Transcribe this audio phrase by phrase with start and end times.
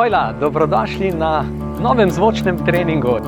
[0.00, 1.44] Hojla, dobrodošli na
[1.82, 3.18] novem zvočnem treningu.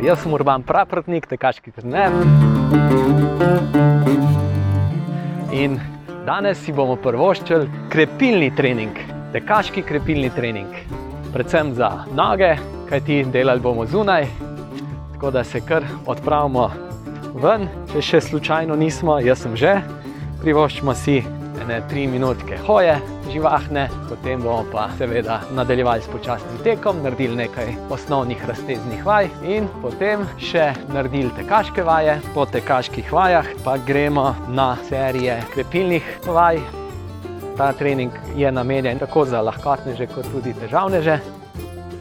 [0.00, 2.14] Jaz sem Urban Praprotnik, tekaški trener.
[5.52, 5.76] In
[6.24, 8.96] danes si bomo prvoščili krepilni trening,
[9.34, 10.72] tekaški krepilni trening.
[11.34, 12.54] Predvsem za noge,
[12.88, 14.30] kajti delali bomo zunaj,
[15.12, 16.70] tako da se kar odpravimo
[17.36, 19.76] ven, če še slučajno nismo, jaz sem že.
[20.40, 21.18] Privoščimo si
[21.60, 22.96] ene tri minutke hoje,
[23.32, 29.68] živahne, potem bomo pa seveda nadaljevali s počasnim tekom, naredili nekaj osnovnih razteznih vaj in
[29.82, 32.18] potem še naredili tekaške vaje.
[32.34, 36.60] Po tekaških vajah pa gremo na serije krepilnih vaj.
[37.56, 41.18] Ta trening je namenjen tako za lahkotneže, kot tudi težavneže.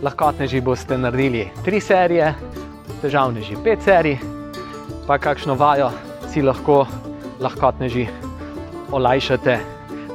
[0.01, 2.31] Lahkotneži boste naredili tri serije,
[3.01, 4.17] težavneži pet serij,
[5.07, 5.91] pa kakšno vajo
[6.31, 6.85] si lahko
[7.39, 8.07] lahkotneži
[8.91, 9.59] olajšate.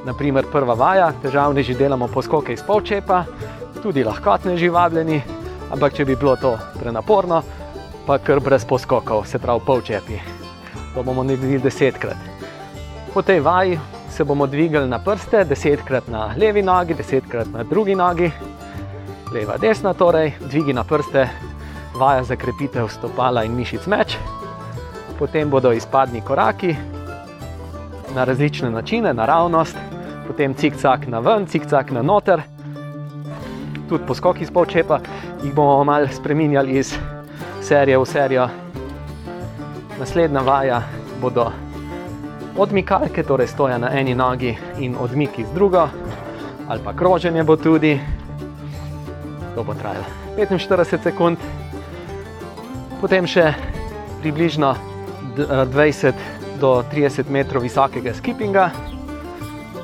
[0.04, 3.24] Naprimer, prva vaja, težavni že delamo poskoke iz polčepa,
[3.82, 5.22] tudi lahkotne že vabljeni,
[5.72, 7.42] ampak če bi bilo to prenaporno,
[8.06, 10.18] pa kar brez poskokov, se pravi polčepi.
[10.94, 12.16] To bomo naredili desetkrat.
[13.14, 13.78] Po tej vaji
[14.10, 18.30] se bomo dvigali na prste, desetkrat na levi nogi, desetkrat na drugi nogi,
[19.32, 21.28] leva, desna, torej dvigi na prste,
[21.98, 24.18] vaja za krepitev stopala in mišic meč.
[25.18, 26.76] Potem bodo izpadni koraki,
[28.14, 29.76] na različne načine, naravnost,
[30.26, 32.42] potem cikcak na ven, cikcak na noter,
[33.88, 35.00] tudi poskok iz polčepa,
[35.42, 36.94] jih bomo malo spremenjali iz
[37.62, 38.48] serije v serijo.
[39.98, 40.82] Naslednja vaja
[41.20, 41.50] bodo
[42.58, 45.88] odmikalke, torej stoja na eni nogi in odmiki z drugo,
[46.68, 48.00] ali pa kroženje bo tudi,
[49.54, 50.04] to bo trajalo
[50.38, 51.38] 45 sekund,
[53.00, 53.52] potem še
[54.22, 54.74] približno
[55.36, 58.70] 20 do 30 metrov visokega skipinga.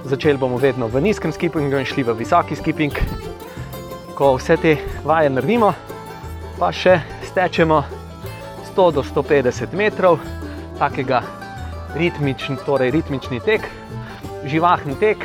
[0.04, 2.94] Začeli bomo vedno v nizkem skipingu in šli v visoki skiping.
[4.14, 5.72] Ko vse te vaje naredimo,
[6.58, 7.82] pa še stečemo
[8.72, 10.18] 100 do 150 metrov,
[10.78, 11.22] takega
[11.97, 13.66] ritmični, torej ritmični tek,
[14.44, 15.25] živahni tek,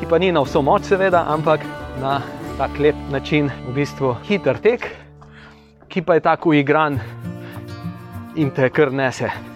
[0.00, 1.64] ki pa ni na vso moč, seveda, ampak
[2.00, 2.20] na
[2.58, 4.90] tak lep način, v bistvu hiter tek,
[5.88, 7.00] ki pa je tako uigran
[8.36, 9.51] in te kar nese.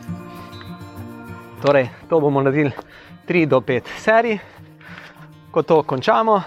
[1.66, 2.70] Torej, to bomo naredili
[3.26, 4.38] 3 do 5 serij,
[5.50, 6.38] ko to končamo,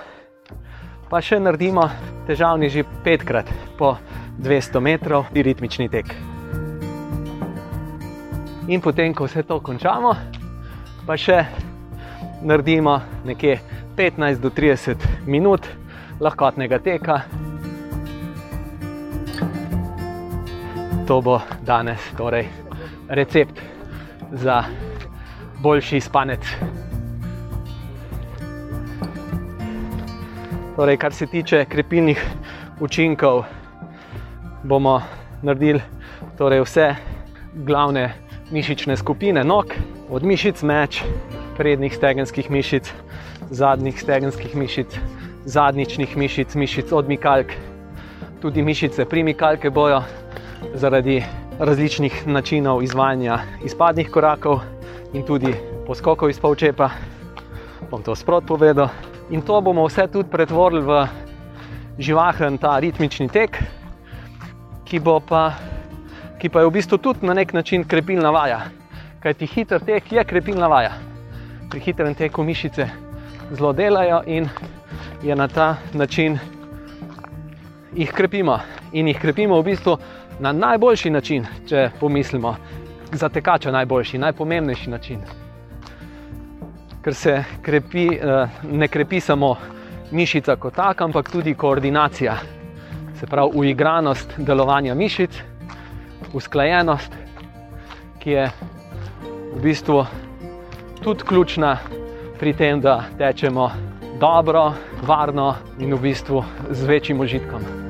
[1.12, 1.84] pa še naredimo
[2.24, 3.98] težavni že petkrat po
[4.40, 6.16] 200 metrov, ritmični tek.
[8.72, 10.16] In potem, ko vse to končamo,
[11.04, 11.44] pa še
[12.40, 12.96] naredimo
[13.28, 13.60] nekje
[14.00, 15.68] 15 do 30 minut
[16.24, 17.28] lahkotnega teka.
[21.12, 22.48] To bo danes torej
[23.12, 23.60] recept
[24.32, 24.88] za
[25.62, 26.40] boljši spanec.
[30.76, 32.22] Torej, kar se tiče krepilnih
[32.80, 33.44] učinkov,
[34.64, 35.02] bomo
[35.44, 35.82] naredili
[36.38, 36.96] torej vse
[37.54, 38.14] glavne
[38.52, 39.76] mišične skupine nog,
[40.10, 41.04] od mišic meč,
[41.58, 42.94] prednjih stegenskih mišic,
[43.50, 44.96] zadnjih stegenskih mišic,
[45.46, 47.52] zadnjičnih mišic, mišic odmikalk,
[48.42, 50.02] tudi mišice primikalke bojo
[50.74, 51.24] zaradi
[51.60, 54.62] različnih načinov izvajanja izpadnih korakov
[55.14, 55.54] in tudi
[55.88, 56.90] poskokov iz polčepa.
[57.90, 58.90] Bom to sprot povedal.
[59.30, 61.08] In to bomo vse tudi pretvorili v
[62.00, 63.58] živahen ta ritmični tek,
[64.86, 65.54] ki, pa,
[66.42, 68.70] ki pa je v bistvu tudi na nek način krepilna vaja.
[69.20, 70.94] Kaj ti hiter tek je krepilna vaja.
[71.70, 72.90] Pri hitrem teku mišice
[73.54, 74.50] zelo delajo in
[75.22, 76.40] je na ta način
[77.94, 78.60] jih krepimo.
[78.94, 79.98] In jih krepimo v bistvu
[80.40, 82.56] na najboljši način, če pomislimo
[83.12, 85.22] za tekača najboljši, najpomembnejši način.
[87.04, 89.56] Ker se krepi, eh, ne krepi samo
[90.12, 92.38] mišica kot taka, ampak tudi koordinacija,
[93.20, 95.42] se pravi uigranost delovanja mišic,
[96.34, 97.12] usklajenost,
[98.20, 98.50] ki je
[99.56, 100.06] v bistvu
[101.04, 101.78] tudi ključna
[102.40, 103.72] pri tem, da tečemo
[104.20, 107.89] dobro, varno in v bistvu z večjim užitkom.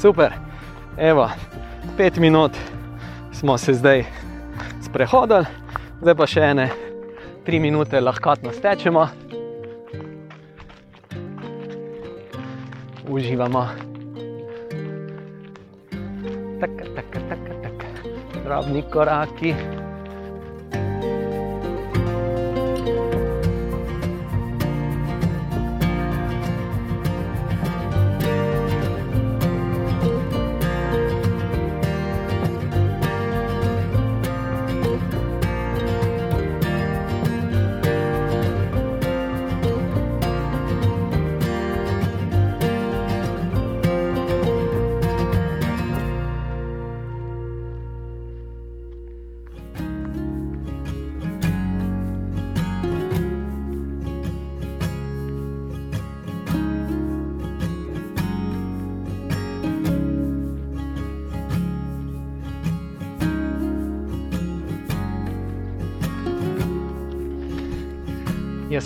[0.00, 0.32] Super,
[0.96, 1.28] evo,
[1.96, 2.52] pet minut
[3.32, 4.04] smo se zdaj
[4.80, 5.44] sprehodili,
[6.00, 6.70] zdaj pa še ene
[7.44, 9.04] tri minute lahko stečemo.
[13.12, 13.66] Uživamo.
[16.60, 16.70] tak,
[17.28, 17.76] tak, tak, tak.
[18.44, 19.79] Drobni koraki.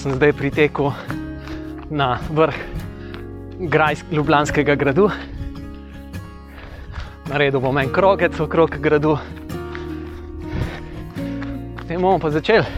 [0.04, 0.92] Sem zdaj pritekel
[1.88, 2.56] na vrh
[3.72, 5.06] Grajsk, Ljubljanskega gradu.
[7.30, 9.14] Naredil bom en krogec okrog gradu.
[11.78, 12.68] Potem bomo pa začeli.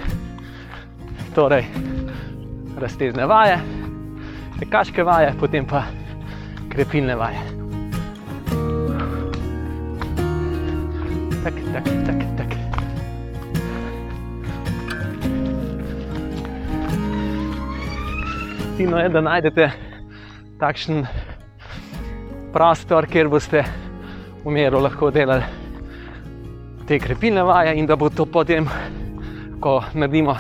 [1.35, 1.67] Torej,
[2.79, 3.59] raztezne vaje,
[4.61, 5.83] tekaške vaje, potem pa
[6.71, 7.46] krepilne vaje.
[18.77, 19.71] Fino je, da najdete
[20.61, 21.07] takšen
[22.53, 23.63] prostor, kjer boste
[24.45, 25.47] v miru lahko delali
[26.85, 28.69] te krepilne vaje, in da bo to potem,
[29.65, 30.37] ko naredimo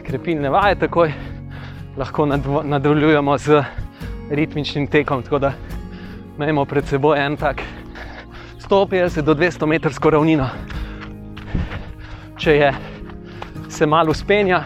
[0.00, 1.12] krepilne vaje, takoj
[2.00, 2.26] lahko
[2.64, 3.60] nadaljujemo z
[4.30, 5.22] ritmičnim tekom.
[5.22, 5.52] Tako da
[6.40, 7.60] imamo pred seboj en tak
[8.64, 10.48] 150 do 200 metrsko ravnino.
[12.40, 12.74] Če je
[13.68, 14.64] se malo uspenja,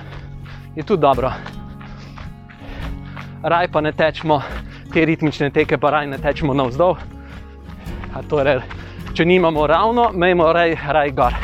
[0.77, 1.35] je tudi dobro
[3.43, 4.43] raj pa ne tečemo,
[4.93, 6.97] te ritmične teke pa raj ne tečemo navzdol.
[8.29, 8.61] Torej,
[9.15, 11.37] če nimamo ravno, mejmo raj, raj gor.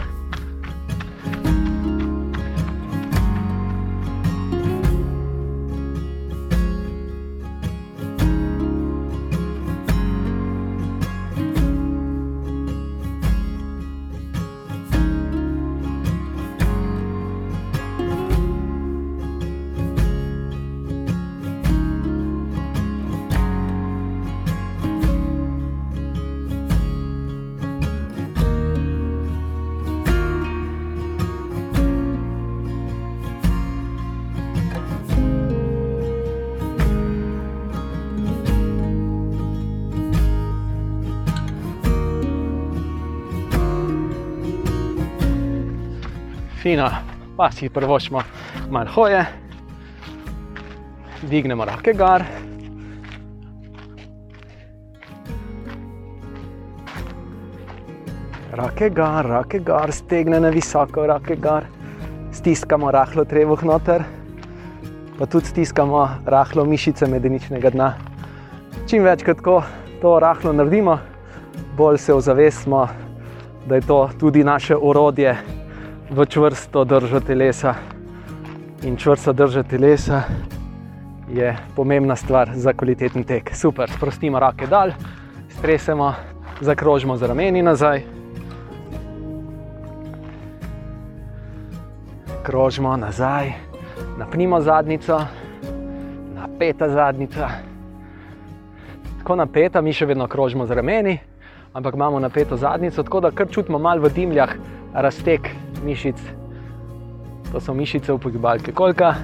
[46.67, 46.91] Fino,
[47.37, 48.21] pa si prvošmo
[48.71, 49.25] malo hoje,
[51.23, 52.23] dvignemo roke gor.
[58.53, 61.69] Roke gor, roke gor, stegne na visoko, roke gor,
[62.33, 64.03] stiskamo rahlo trebuh noter,
[65.19, 67.93] pa tudi stiskamo rahlo mišice medeničnega dna.
[68.91, 69.39] Čim večkrat
[70.03, 70.99] to rahlo naredimo,
[71.77, 72.89] bolj se ozavestimo,
[73.69, 75.37] da je to tudi naše orodje
[76.11, 77.75] v čvrsto držo telesa.
[78.83, 80.23] In čvrsto drža telesa
[81.29, 83.51] je pomembna stvar za kvaliteten tek.
[83.55, 84.93] Super, sprostimo roke dol,
[85.49, 86.15] stresemo,
[86.61, 88.03] zakrožimo z rameni nazaj.
[92.43, 93.53] Krožimo nazaj,
[94.19, 95.19] napnimo zadnico,
[96.35, 97.51] napeta zadnica.
[99.19, 101.19] Tako napeta, mi še vedno krožimo z rameni,
[101.75, 104.55] ampak imamo napeto zadnico, tako da kar čutimo malo v dimljah
[104.95, 106.19] raztek mišic.
[107.53, 109.15] To so mišice v pogibalke kolka.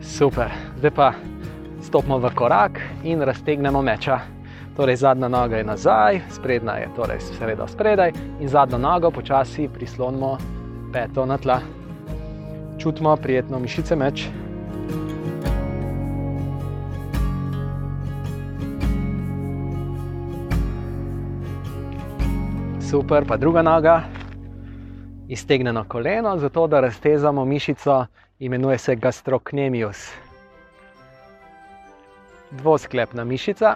[0.00, 0.48] Super,
[0.80, 1.12] zdaj pa
[1.84, 4.20] stopimo v korak in raztegnemo meča.
[4.76, 10.36] Torej, zadnja noga je nazaj, sprednja je torej seveda spredaj in zadnjo nogo počasi prislonimo
[10.92, 11.60] peto na tla.
[12.76, 14.28] Čutimo prijetno mišice meč.
[22.86, 24.04] Super, pa druga noga,
[25.28, 28.06] iztegnjeno koleno, zato da raztezamo mišico,
[28.38, 30.12] imenuje se gastrocnemius.
[32.50, 33.74] Dvosklepna mišica,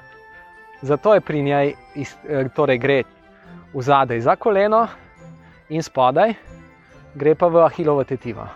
[0.83, 3.03] zato je pri njej, iz- eh, torej gre
[3.75, 4.87] v zadaj za koleno
[5.69, 6.35] in spodaj,
[7.15, 8.47] gre pa v ahilovo tetivo.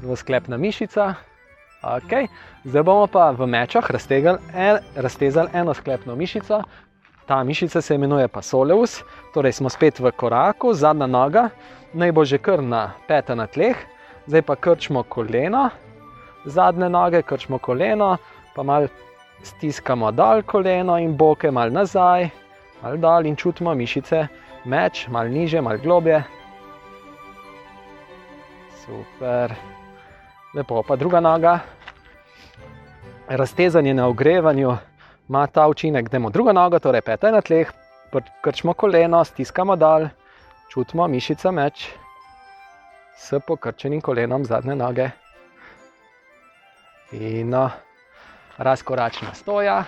[0.00, 1.14] Dvosklepna mišica,
[1.82, 2.28] ok.
[2.64, 6.62] Zdaj bomo pa v mečah raztegali, en, raztezali eno sklepno mišico,
[7.26, 9.02] ta mišica se imenuje pa soleus,
[9.34, 11.48] torej smo spet v koraku, zadnja noga,
[11.92, 13.76] naj bo že kar na peta na tleh,
[14.26, 15.70] zdaj pa krčimo koleno,
[16.44, 18.16] zadnje noge krčimo koleno,
[18.54, 18.88] pa malo
[19.42, 22.28] stiskamo dol koleno in boke malo nazaj,
[22.82, 24.26] malo dol in čutimo mišice,
[24.64, 26.22] meč, malo niže, malo globje.
[28.82, 29.54] Super,
[30.54, 31.58] lepo, pa druga noga.
[33.28, 34.76] Raztezanje na ogrevanju
[35.32, 37.70] ima ta učinek, da imamo drugo nogo, torej peta na tleh,
[38.44, 40.04] krčimo koleno, stiskamo dol,
[40.68, 41.86] čutimo mišica meč
[43.16, 45.08] s pokrčenim kolenom zadnje noge.
[47.08, 47.70] Fino,
[48.58, 49.78] razkoračna stoja,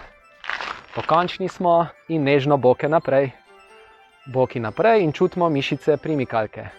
[0.95, 3.31] pokončni smo in nežno boke naprej,
[4.33, 6.71] boki naprej in čutimo mišice primikalke.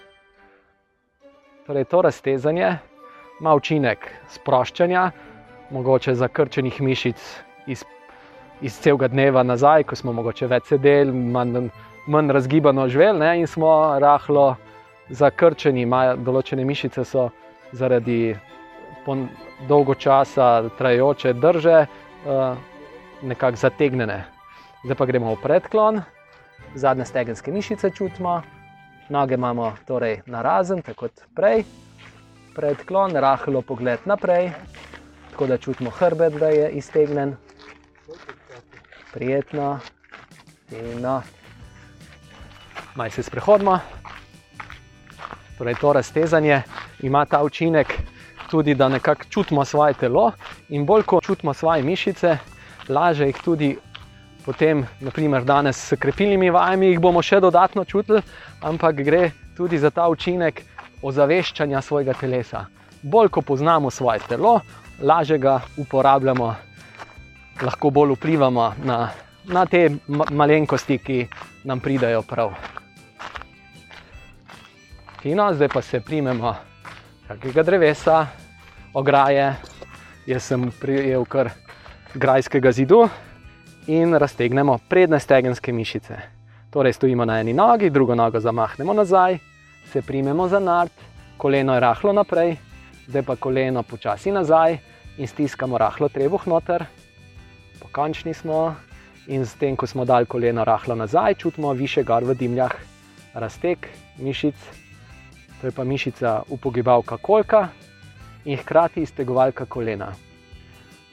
[1.67, 2.77] Torej, to raztezanje
[3.39, 5.11] ima učinek sproščanja,
[5.69, 7.21] mogoče zakrčenih mišic
[7.67, 7.85] iz,
[8.61, 11.69] iz celega dneva nazaj, ko smo mogoče več sedeli, manj,
[12.07, 14.55] manj razgibano živeli in smo rahlo
[15.09, 17.29] zakrčeni, imajo določene mišice, so
[17.75, 18.35] zaradi
[19.67, 22.57] dolgo časa trajajoče drže uh,
[23.21, 24.23] nekako zategnjene.
[24.85, 26.01] Zdaj pa gremo v predklon,
[26.75, 28.41] zadnje stegenske mišice čutimo,
[29.09, 31.65] noge imamo torej na razen, tako kot prej.
[32.55, 34.53] Predklon, rahlo pogled naprej,
[35.31, 37.35] tako da čutimo hrbet, da je iztegnen.
[39.15, 39.79] Prijetno,
[40.69, 41.21] fino.
[42.95, 43.79] Maj se sprehodimo.
[45.57, 46.61] Torej, to raztezanje
[46.99, 47.93] ima ta učinek
[48.51, 50.31] tudi, da nekako čutimo svoje telo
[50.69, 52.37] in bolj ko čutimo svoje mišice,
[52.89, 53.77] lažje jih tudi
[54.45, 58.19] potem, naprimer danes s krepilnimi vajami, jih bomo še dodatno čutili,
[58.61, 60.61] ampak gre tudi za ta učinek
[61.01, 62.65] ozaveščanja svojega telesa.
[63.01, 64.59] Bolj ko poznamo svoje telo,
[64.99, 66.55] lažje ga uporabljamo,
[67.61, 69.09] lahko bolj vplivamo na,
[69.45, 71.27] na te malenkosti, ki
[71.63, 72.55] nam pridajo prav
[75.25, 76.55] fino, zdaj pa se primemo
[77.27, 78.27] kakega drevesa,
[78.93, 79.55] ograje.
[80.25, 81.49] Jaz sem prijel kar
[82.13, 83.07] grajskega zidu
[83.87, 86.17] in raztegnemo predne stegenske mišice.
[86.69, 89.39] Torej, stojimo na eni nogi, drugo nogo zamahnemo nazaj,
[89.91, 90.93] se primemo za nard,
[91.37, 92.55] koleno je rahlo naprej,
[93.07, 94.77] zdaj pa koleno počasi nazaj
[95.17, 96.85] in stiskamo rahlo trebuh noter.
[97.95, 98.75] Pokončni smo
[99.31, 102.71] in s tem, ko smo dali koleno rahlo nazaj, čutimo više gor v dimljah,
[103.33, 103.87] razteg
[104.19, 104.55] mišic
[105.61, 107.67] to je pa mišica upogibalka kolka
[108.45, 110.11] in hkrati iztegovalka kolena.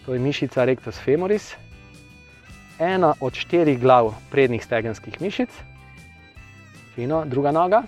[0.06, 1.54] To je mišica rectus femoris,
[2.78, 5.50] ena od štirih glav prednjih stegenskih mišic,
[6.94, 7.82] fino, druga noga.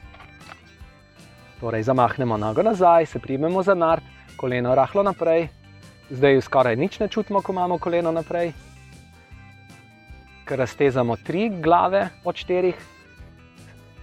[1.60, 5.48] Torej, zamahnemo nogo nazaj, se primemo za nard, koleno rahlo naprej,
[6.10, 8.52] zdaj skoraj nič ne čutimo, ko imamo koleno naprej.
[10.44, 12.74] Ker raztezamo tri glave od štirih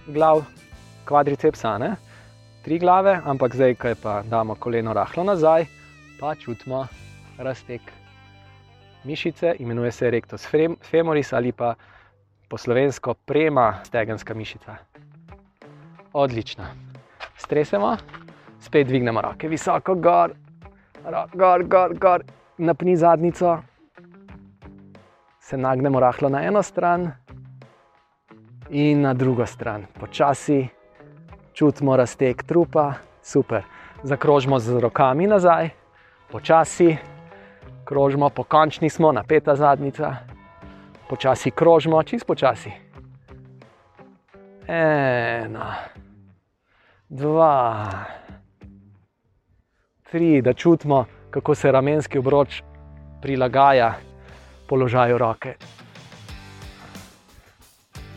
[0.06, 0.44] glav
[1.04, 1.78] kvadricepsa.
[1.78, 1.96] Ne?
[2.62, 5.66] tri glave, ampak zdaj, ko pa damo koleno rahlo nazaj,
[6.20, 6.86] pa čutimo
[7.38, 7.80] razteg
[9.04, 10.46] mišice, imenuje se rectus
[10.90, 11.74] femoris ali pa
[12.48, 14.76] po slovensko prema stegenska mišica.
[16.12, 16.64] Odlično.
[17.36, 17.96] Stresemo,
[18.60, 20.34] spet dvignemo roke visoko, gor,
[21.34, 22.22] gor, gor, gor,
[22.58, 23.58] napni zadnico,
[25.42, 27.12] se nagnemo rahlo na eno stran
[28.70, 30.68] in na drugo stran, počasi
[31.52, 33.62] čutimo razteg trupa, super.
[34.02, 35.68] Zakrožimo z rokami nazaj,
[36.30, 36.96] počasi,
[37.84, 40.16] krožimo, pokončni smo, napeta zadnica,
[41.08, 42.70] počasi krožimo, čist počasi.
[44.66, 45.74] Ena,
[47.08, 47.88] dva,
[50.10, 52.62] tri, da čutimo, kako se ramenski obroč
[53.22, 53.94] prilagaja
[54.72, 55.54] položaju roke.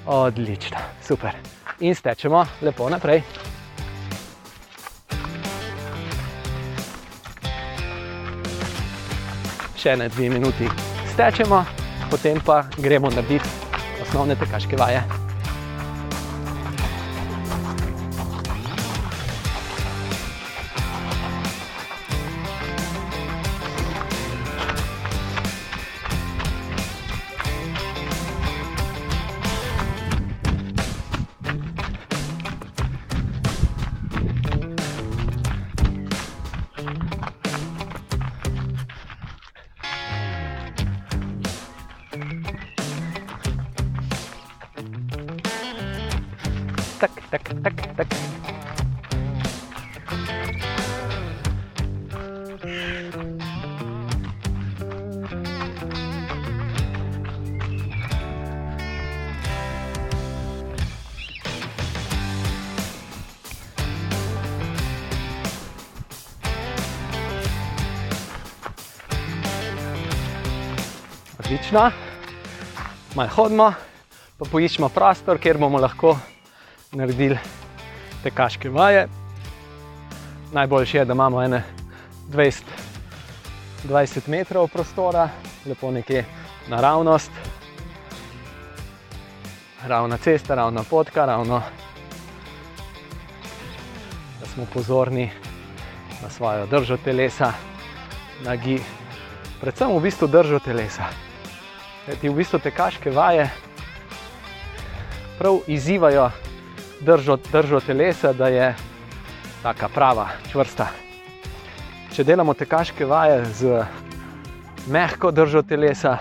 [0.06, 1.30] Odlično, super
[1.80, 3.20] in stečemo lepo naprej.
[9.76, 10.72] Še ne dve minuti
[11.12, 11.60] stečemo,
[12.08, 13.52] potem pa gremo narediti
[14.08, 15.25] osnovne tekaške vaje.
[71.66, 71.92] Odlično,
[73.16, 73.74] malo hodimo,
[74.38, 76.16] pa poiščemo prostor, kjer bomo lahko
[76.96, 77.38] naredili
[78.24, 79.08] te kaške vaje.
[80.52, 81.64] Najboljše je, da imamo ene
[82.30, 82.62] 20,
[83.90, 85.30] 20 metrov prostora,
[85.66, 86.26] lepo nekje
[86.68, 87.32] naravnost,
[89.88, 91.62] ravna cesta, ravna potka, ravno
[94.40, 95.32] da smo pozorni
[96.24, 97.52] na svojo držo telesa,
[98.44, 98.80] na gi,
[99.62, 101.06] predvsem v bistvu držo telesa.
[102.22, 103.50] Ti v bistvu te kaške vaje
[105.38, 106.30] prav izzivajo
[107.02, 108.76] držo, držo telesa, da je
[109.64, 110.88] taka prava, čvrsta.
[112.16, 113.84] Če delamo te kaške vaje z
[114.88, 116.18] mehko držo telesa,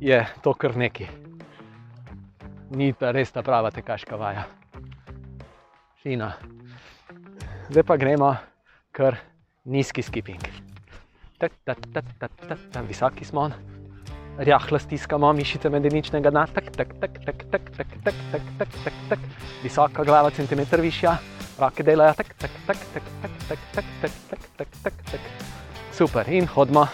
[0.00, 1.08] je to kar neki.
[2.74, 4.46] Ni ta res ta prava tekaška vaja.
[6.02, 6.32] Fina.
[7.70, 8.34] Zdaj pa gremo
[8.92, 9.16] kar
[9.64, 10.40] nizki skipping.
[11.38, 13.50] Tak, tak, tak, tak, tak, tak, visoki smo,
[14.38, 18.94] rahlo stiskamo mišice medeničnega dna, tak, tak, tak, tak, tak, tak, tak, tak, tak, tak,
[19.08, 19.20] tak,
[19.62, 21.18] visoka glava, centimeter višja,
[21.58, 25.20] roke delajo, tak, tak, tak, tak, tak, tak, tak, tak, tak, tak, tak, tak.
[25.94, 26.88] Super, in hodimo.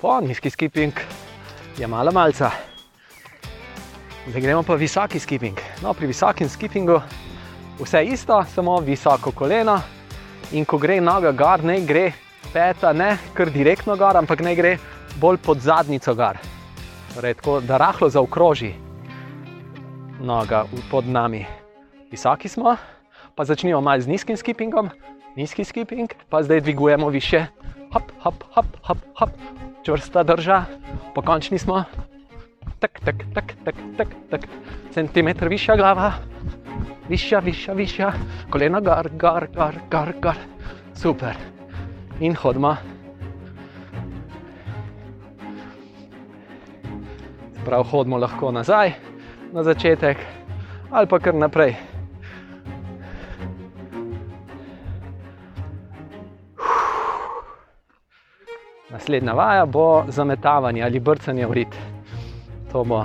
[0.00, 0.92] Po nizki skipping
[1.80, 2.52] je malo malca.
[4.28, 5.56] Zdaj gremo pa visoki skipping.
[5.80, 7.00] No, pri visokem skippingu
[7.80, 9.80] vse isto, samo visoko koleno.
[10.52, 12.12] In ko gre noga gor, ne gre
[12.52, 14.76] peta, ne kar direktno gor, ampak ne gre
[15.20, 16.38] bolj pod zadnico gor.
[17.14, 18.74] Torej, tako da rahlo zaokroži
[20.20, 21.46] noga pod nami.
[22.10, 22.76] Visoki smo,
[23.34, 24.90] pa začnimo malo z nizkim skippingom,
[25.36, 27.46] nizki skipping, pa zdaj dvigujemo više.
[27.92, 29.30] Hop, hop, hop, hop, hop.
[29.84, 30.64] Čvrsta drža,
[31.14, 31.84] pokončni smo.
[32.78, 34.40] Tak, tak, tak, tak, tak, tak.
[34.94, 36.12] Centimeter višja glava,
[37.08, 38.12] višja, višja, višja,
[38.50, 40.36] kolena gor, gor, gor, gor, gor.
[40.94, 41.36] Super.
[42.20, 42.76] In hodimo.
[47.64, 48.92] Prav hodimo lahko nazaj
[49.52, 50.16] na začetek
[50.90, 51.74] ali pa kar naprej.
[58.90, 61.74] Naslednja vaja bo zametavanje ali brcanje v rit.
[62.72, 63.02] To, bo,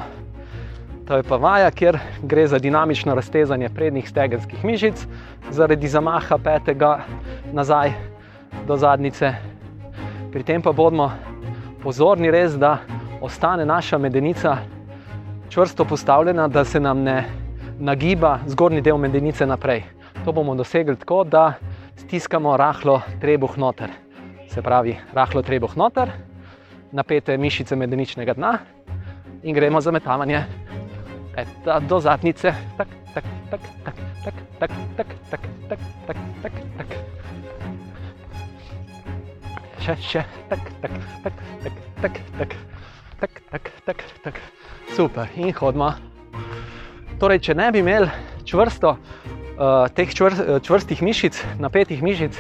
[1.09, 5.07] to je pa vaja, kjer gre za dinamično raztezanje prednjih stegenskih mišic,
[5.49, 6.99] zaradi zamaha petega
[7.53, 7.95] nazaj
[8.67, 9.31] do zadnice.
[10.31, 11.09] Pri tem pa bomo
[11.81, 12.77] pozorni, res, da
[13.25, 14.57] ostane naša medenica
[15.49, 17.25] čvrsto postavljena, da se nam ne
[17.79, 19.81] nagiba zgornji del medenice naprej.
[20.25, 21.53] To bomo dosegli tako, da
[21.97, 23.89] stiskamo rahlo trebuh noter.
[24.53, 26.13] Se pravi, rahlo trebuh noter,
[26.91, 28.57] napete mišice medeničnega dna
[29.43, 30.68] in gremo za metavanje
[31.35, 32.55] peta do zadnice.
[32.77, 36.89] Tak, tak, tak, tak, tak, tak, tak, tak, tak, tak, tak, tak.
[39.79, 42.51] Še, še, tak, tak, tak, tak, tak, tak,
[43.19, 44.35] tak, tak, tak, tak.
[44.95, 45.93] Super, in hodimo.
[47.19, 48.07] Torej, če ne bi imeli
[48.47, 52.37] čvrsto, uh, teh čvr, čvrstih mišic, napetih mišic,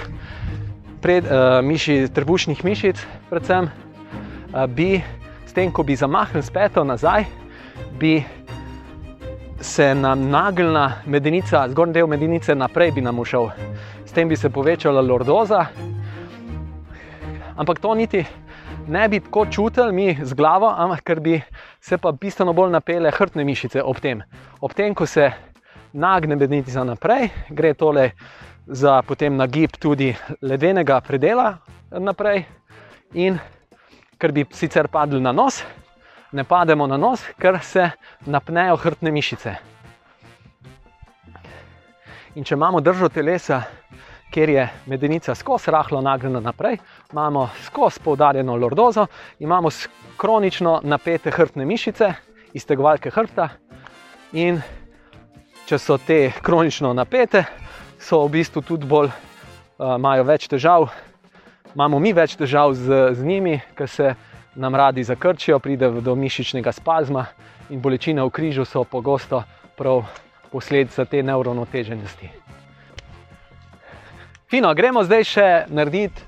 [1.03, 2.99] pred, uh, miši, trebušnih mišic,
[3.29, 5.03] predvsem, uh, bi
[5.45, 7.27] s tem, ko bi zamahnili speto nazaj,
[7.99, 8.23] bi
[9.61, 13.49] se nam nagnila medenica, zgornji del medenice naprej bi nam ušel.
[14.05, 15.65] S tem bi se povečala lordoza.
[17.55, 18.25] Ampak to niti
[18.87, 21.41] ne bi tako čutili mi z glavo, ampak ker bi
[21.81, 24.23] se pa bistveno bolj napele hrbtne mišice ob tem.
[24.61, 25.31] Ob tem, ko se
[25.93, 28.11] nagne medenica naprej, gre tole
[28.67, 31.57] za potem nagib tudi ledenega predela
[31.91, 32.45] naprej.
[33.13, 33.39] In
[34.17, 35.63] ker bi sicer padli na nos,
[36.31, 37.89] ne pademo na nos, ker se
[38.25, 39.55] napnejo hrbtne mišice.
[42.35, 43.63] In če imamo držo telesa,
[44.29, 46.77] kjer je medenica skozi rahlo nagnjena naprej,
[47.11, 49.07] imamo skozi poudarjeno lordozo,
[49.39, 49.69] imamo
[50.17, 52.13] kronično napete hrbtne mišice,
[52.53, 53.49] iztegovalke hrbta.
[54.33, 54.61] In
[55.65, 57.43] če so te kronično napete,
[57.99, 60.87] so v bistvu tudi bolj, uh, imajo več težav,
[61.73, 64.13] imamo mi več težav z, z njimi, ker se
[64.55, 67.25] nam radi zakrčijo, pride do mišičnega spazma
[67.69, 69.43] in bolečine v križu so pogosto
[69.77, 70.03] prav
[70.51, 72.29] posledica te neuronoteženosti.
[74.49, 76.25] Fino, gremo zdaj še narediti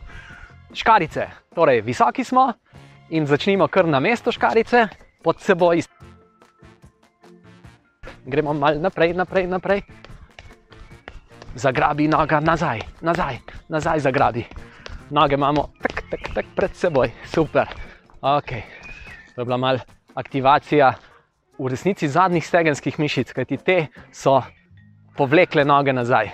[0.77, 1.25] škarice.
[1.55, 2.51] Torej, visoki smo
[3.09, 4.87] in začnimo kar na mesto škarice,
[5.23, 5.81] pod seboj.
[8.25, 9.81] Gremo malo naprej, naprej, naprej.
[11.55, 14.45] Zagrabi noga nazaj, nazaj, nazaj zagrabi.
[15.09, 17.90] Noge imamo tak, tak, tak pred seboj, super.
[18.21, 18.61] Okay.
[19.35, 19.79] To je bila mal
[20.13, 20.93] aktivacija
[21.57, 23.77] v resnici zadnjih stegenskih mišic, kajti te
[24.13, 24.41] so
[25.17, 26.29] povlekle noge nazaj.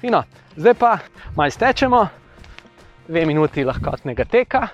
[0.00, 0.24] Fino.
[0.56, 0.98] Zdaj pa
[1.36, 2.08] malo stečemo,
[3.08, 4.66] dve minuti lahkotnega teka.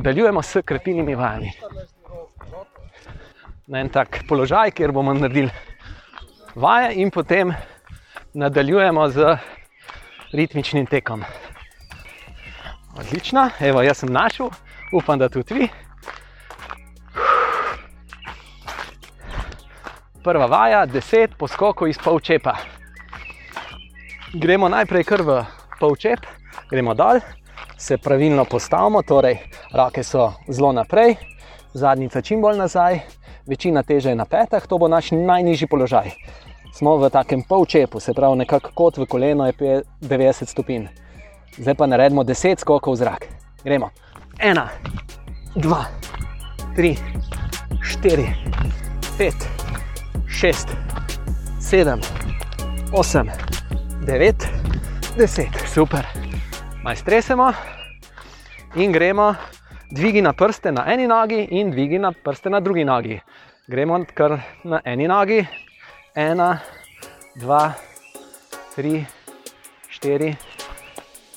[0.00, 1.50] Nadaljujemo s krepilnimi vajami.
[3.66, 5.50] Na en tak položaj, kjer bomo naredili
[6.54, 7.52] vaje, in potem
[8.32, 9.36] nadaljujemo z
[10.32, 11.24] ritmičnim tekom.
[12.96, 14.48] Odlično, evo, jaz sem našel,
[14.92, 15.68] upam, da tudi vi.
[20.24, 22.56] Prva vaja, 10 poskokov iz polčepa.
[24.32, 25.44] Gremo najprej kar v
[25.76, 26.24] polčep,
[26.70, 27.20] gremo dol,
[27.78, 29.38] se pravilno postavimo, torej
[29.72, 31.14] roke so zelo naprej,
[31.74, 33.00] zadnjica čim bolj nazaj,
[33.46, 36.10] večina teže je na petah, to bo naš najnižji položaj.
[36.72, 40.86] Smo v takem polčepu, se pravi, nekako kot v koleno je 90 stopinj.
[41.58, 43.26] Zdaj pa naredimo 10 skokov v zrak.
[43.64, 43.90] Gremo.
[44.38, 44.68] 1,
[45.56, 45.84] 2,
[46.76, 46.96] 3,
[47.82, 48.34] 4,
[49.18, 49.34] 5,
[50.28, 50.68] 6,
[51.60, 52.00] 7,
[52.92, 53.30] 8,
[54.06, 54.34] 9,
[55.18, 55.66] 10.
[55.66, 56.29] Super.
[56.82, 57.52] Maj stresemo
[58.74, 59.34] in gremo,
[59.90, 63.20] dvigi na prste na eni nogi in dvigi na prste na drugi nogi.
[63.68, 65.46] Gremo kar na eni nogi,
[66.14, 66.58] ena,
[67.36, 67.72] dva,
[68.74, 69.04] tri,
[69.88, 70.32] štiri,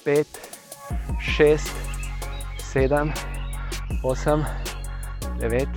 [0.06, 0.28] pet,
[1.20, 1.76] šest,
[2.72, 3.12] sedem,
[4.04, 4.46] osem,
[5.40, 5.70] devet,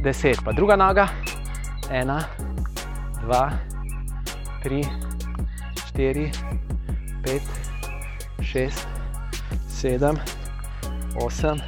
[0.00, 0.40] deset.
[0.44, 1.08] Pa druga noga,
[1.90, 2.22] ena,
[3.20, 3.50] dva,
[4.62, 4.80] tri,
[5.90, 6.30] štiri,
[7.22, 7.73] pet,
[8.42, 8.86] šest,
[9.68, 10.16] sedem,
[11.20, 11.60] osem,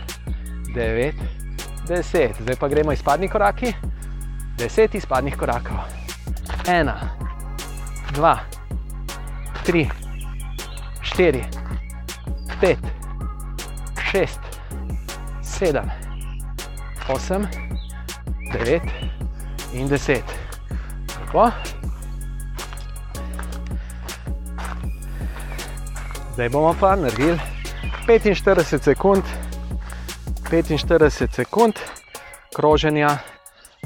[0.74, 1.14] devet,
[1.88, 2.37] deset.
[2.40, 3.72] Zdaj pa gremo izpadni koraki,
[4.59, 5.76] deset izpadnih korakov.
[6.68, 6.96] Ena,
[8.14, 8.38] dva,
[9.64, 9.88] tri,
[11.02, 11.44] štiri,
[12.61, 12.79] pet,
[14.11, 14.40] šest,
[15.42, 15.90] sedem,
[17.09, 17.46] osem,
[18.52, 18.83] devet
[19.72, 20.24] in deset.
[21.07, 21.50] Tako.
[26.37, 27.38] Zdaj bomo pa naredili
[28.07, 29.22] 45 sekund,
[30.51, 31.75] 45 sekund
[32.57, 33.18] kroženja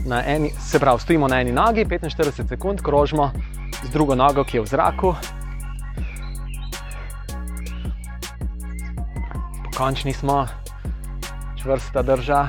[0.06, 3.30] na eni, se pravi, stojimo na eni nogi, 45 sekund krožimo
[3.84, 5.14] z drugo nogo, ki je v zraku.
[9.64, 10.46] Pokončni smo,
[11.62, 12.48] čvrsta drža.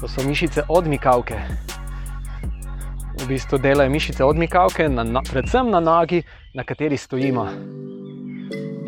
[0.00, 1.40] To so mišice odmikavke.
[3.20, 6.22] V bistvu delajo mišice odmikavke, na, na, predvsem na nogi,
[6.56, 7.42] na kateri stojimo.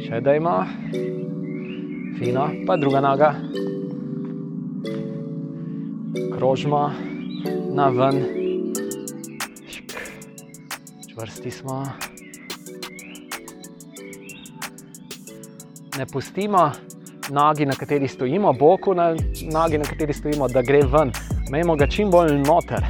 [0.01, 0.63] Še da ima,
[2.17, 3.29] fino, pa druga noga.
[6.33, 6.81] Krožimo
[7.77, 8.23] na ven,
[11.11, 11.83] čvrsti smo.
[15.99, 16.71] Ne pustimo
[17.29, 19.11] nogi, na kateri stojimo, boku na
[19.53, 21.13] nogi, na kateri stojimo, da gre ven.
[21.53, 22.89] Mejmo ga čim bolj noter.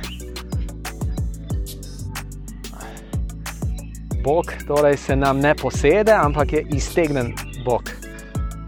[4.29, 7.33] Bok torej se nam ne posede, ampak je iztegnen
[7.65, 7.83] bok.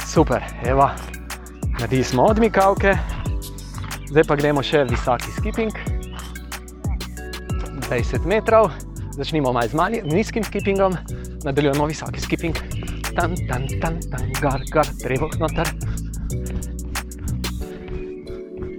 [0.07, 0.88] Super, evo,
[1.73, 2.94] naredili smo odmikavke,
[4.09, 5.75] zdaj pa gremo še visoki skipping.
[7.90, 8.70] 20 metrov,
[9.18, 10.96] začnimo malo z malim, nizkim skippingom,
[11.44, 12.57] nadaljujemo visoki skipping.
[13.12, 15.68] Tam, tam, tam, tam, gor, gor, trebuh noter.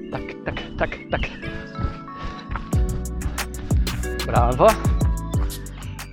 [0.10, 1.30] Tak, tak, tak, tak.
[4.26, 4.90] Bravo.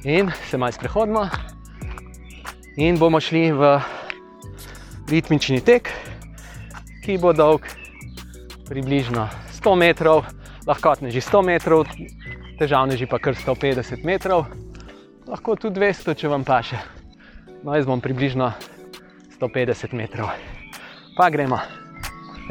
[0.05, 1.29] In se malo sprehodimo,
[2.77, 3.81] in bomo šli v
[5.11, 5.91] ritmični tek,
[7.03, 7.67] ki bo dolg
[8.69, 9.27] približno
[9.59, 10.23] 100 metrov,
[10.69, 11.83] lahkotneži 100 metrov,
[12.61, 14.47] težavneži pa kar 150 metrov,
[15.27, 16.79] lahko tudi 200, če vam paše.
[17.65, 18.53] No, jaz bom približno
[19.41, 20.31] 150 metrov.
[21.19, 21.59] Pa gremo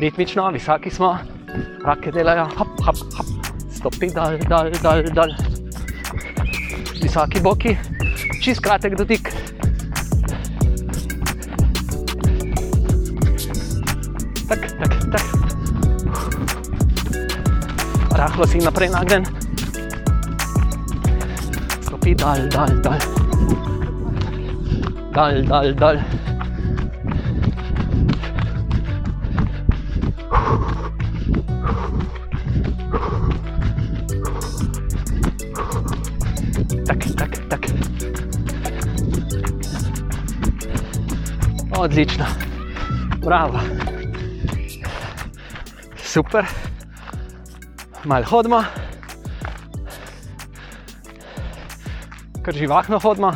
[0.04, 1.16] ritmično, visoki smo,
[1.86, 5.67] rake delajo, hop, hop, hop, stopi dol, dol, dol, dol.
[7.02, 7.78] Visoki boki,
[8.42, 9.30] čist kratek dotik.
[14.50, 15.26] Tak, tak, tak.
[18.18, 19.24] Rahlo si naprej nagnjen.
[21.86, 23.00] Stopi dol, dol, dol.
[25.14, 25.98] Dol, dol, dol.
[41.88, 42.26] Odlično.
[43.26, 43.60] Bravo.
[46.04, 46.46] Super.
[48.04, 48.64] Mal hodimo.
[52.46, 53.32] Kar živahno hodimo.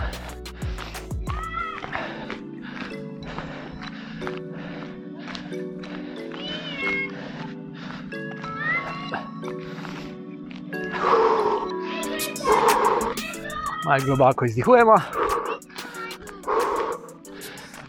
[13.85, 15.20] Malo globoko izdihujemo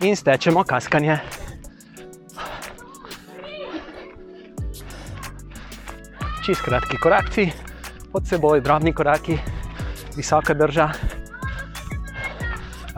[0.03, 1.19] in stečemo kaskanje.
[6.43, 7.53] Čist kratki korakci,
[8.13, 9.39] pod seboj drobni koraki,
[10.17, 10.91] visoka drža,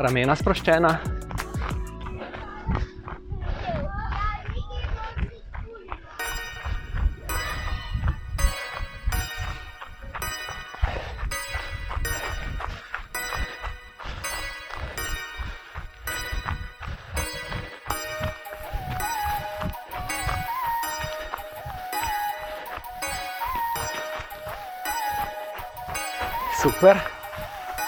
[0.01, 1.14] ramena sproščena.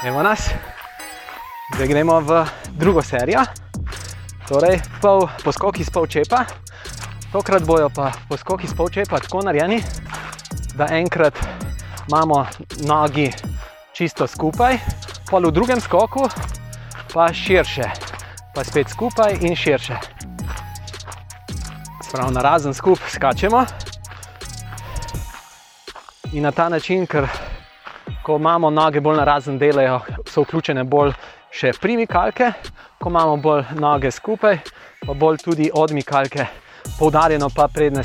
[0.07, 0.51] Evo nas.
[1.75, 2.45] Zdaj gremo v
[2.79, 3.43] drugo serijo,
[4.49, 6.45] torej pol, poskoki iz polčepa.
[7.33, 9.83] Tokrat bojo pa poskoki iz polčepa tako narejeni,
[10.79, 11.35] da enkrat
[12.09, 12.47] imamo
[12.87, 13.33] nogi
[13.93, 14.79] čisto skupaj,
[15.31, 16.29] pol v drugem skoku
[17.11, 17.91] pa širše,
[18.55, 19.99] pa spet skupaj in širše.
[22.07, 23.65] Spravo na razen skup skačemo
[26.33, 27.27] in na ta način, ker
[28.27, 31.13] ko imamo noge bolj na razen delajo, so vključene bolj
[31.55, 32.49] še primikalke,
[32.99, 34.59] ko imamo bolj noge skupaj,
[35.07, 36.49] pa bolj tudi odmikalke,
[36.99, 38.03] poudarjeno pa predne,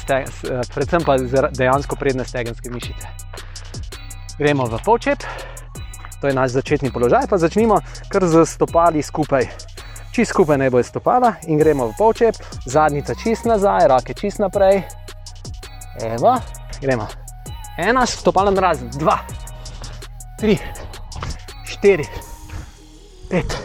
[0.76, 1.18] predvsem pa
[1.58, 3.10] dejansko predne stegenske mišice.
[4.38, 5.26] Gremo v polčep,
[6.22, 7.82] to je naš začetni položaj, pa začnimo
[8.14, 9.50] kar z stopali skupaj.
[10.14, 12.38] Čist skupaj naj bo stopala in gremo v polčep,
[12.70, 14.84] zadnjica čist nazaj, roke čist naprej.
[16.14, 16.38] Evo,
[16.78, 17.10] gremo.
[17.82, 19.24] Ena, stopala na razen, dva,
[20.42, 20.58] tri,
[21.66, 22.06] štiri,
[23.30, 23.58] pet,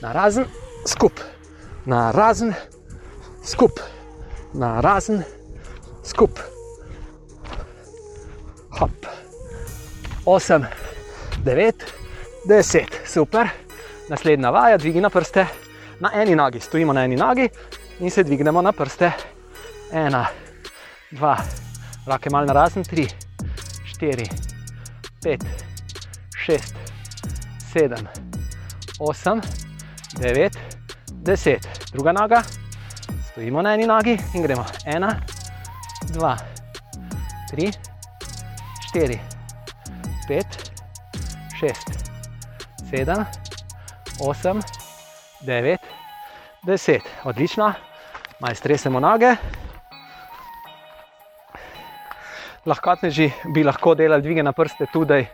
[0.00, 0.44] na razen,
[0.86, 1.12] skup,
[1.84, 2.54] na razen,
[3.44, 3.80] skup,
[4.54, 5.20] na razen,
[6.04, 6.40] skup.
[8.80, 9.06] Hop.
[10.24, 10.64] Osem,
[11.44, 11.84] devet,
[12.48, 13.52] deset, super.
[14.08, 15.46] Naslednja vaja, dvigi na prste,
[16.00, 17.48] na eni nogi, stojimo na eni nogi
[18.00, 19.12] in se dvignemo na prste.
[19.92, 20.26] Ena,
[21.10, 21.36] dva,
[22.06, 23.04] roke malo na razen, tri,
[23.84, 24.30] štiri,
[25.22, 25.65] pet,
[26.46, 26.74] 6,
[27.72, 28.06] 7,
[28.98, 29.40] 8,
[30.18, 30.50] 9,
[31.22, 31.58] 10.
[31.92, 32.42] Druga noga,
[33.30, 34.64] stojimo na eni nogi in gremo.
[34.84, 35.14] 1,
[36.14, 36.36] 2,
[37.50, 37.72] 3,
[38.94, 39.18] 4,
[40.28, 40.44] 5,
[41.60, 41.74] 6,
[42.90, 43.24] 7,
[44.20, 44.62] 8,
[45.40, 45.76] 9,
[46.62, 47.00] 10.
[47.24, 47.72] Odlično,
[48.40, 49.34] malo stresemo noge.
[52.66, 55.26] Lahkotneži bi lahko delali dvige na prste tudi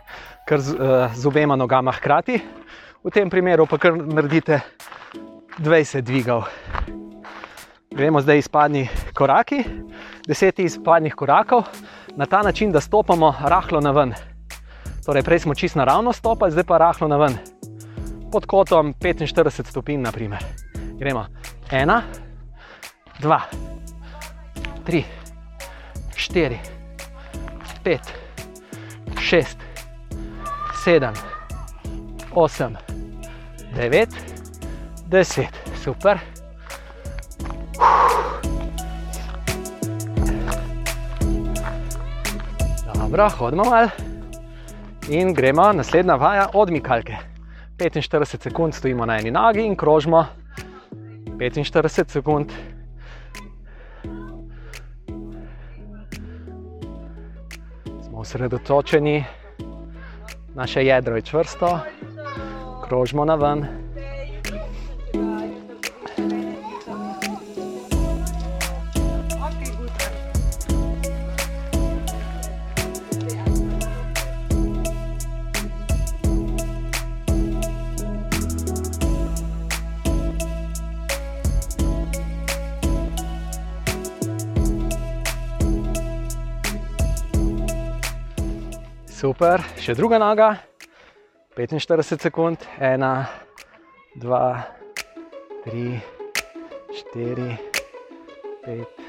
[0.47, 2.39] kar z, uh, z obema nogama hkrati,
[3.03, 4.61] v tem primeru pa kar naredite
[5.59, 6.47] 20 dvigov.
[7.93, 9.63] Gremo zdaj izpadni koraki,
[10.27, 11.67] 10 izpadnih korakov,
[12.15, 14.13] na ta način, da stopamo rahlo na ven.
[15.05, 17.37] Torej, prej smo čisto naravno stopili, zdaj pa rahlo na ven.
[18.31, 20.41] pod kotom 45 stopinj, naprimer.
[20.97, 21.25] Gremo
[21.71, 22.01] ena,
[23.19, 23.41] dva,
[24.85, 25.03] tri,
[26.15, 26.57] štiri,
[27.83, 28.13] pet,
[29.19, 29.57] šest,
[30.83, 31.13] sedem,
[32.35, 32.73] osem,
[33.75, 34.09] devet,
[35.07, 36.17] deset, super.
[42.95, 43.89] Dobro, hodimo malo
[45.09, 47.15] in gremo naslednja vaja odmikalke.
[47.77, 50.25] 45 sekund stojimo na eni nogi in krožimo
[51.37, 52.51] 45 sekund.
[58.01, 59.23] Smo osredotočeni,
[60.55, 61.79] naše jedro je čvrsto,
[62.87, 63.82] krožimo na ven.
[89.23, 90.49] Super, še druga noga,
[91.55, 93.13] 45 sekund, ena,
[94.19, 94.49] dva,
[95.63, 95.93] tri,
[96.91, 97.55] štiri,
[98.65, 99.02] pet.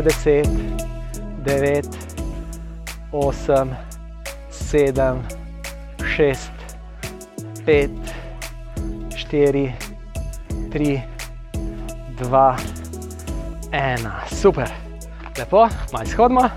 [0.00, 0.46] Še 10,
[1.44, 1.84] 9,
[3.12, 3.76] 8,
[4.50, 5.22] 7,
[6.16, 6.50] 6,
[7.66, 7.90] 5,
[9.16, 9.72] 4,
[10.72, 11.02] 3,
[12.16, 12.56] 2,
[13.72, 14.10] 1.
[14.32, 14.70] Super,
[15.38, 16.48] lepo, malo shodimo.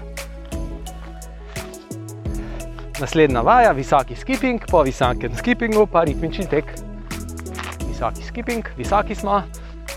[3.00, 6.66] Naslednja vaja, visoki skipping, po visokem skippingu pa ritmični tek.
[7.90, 9.42] Visoki skipping, visoki smo,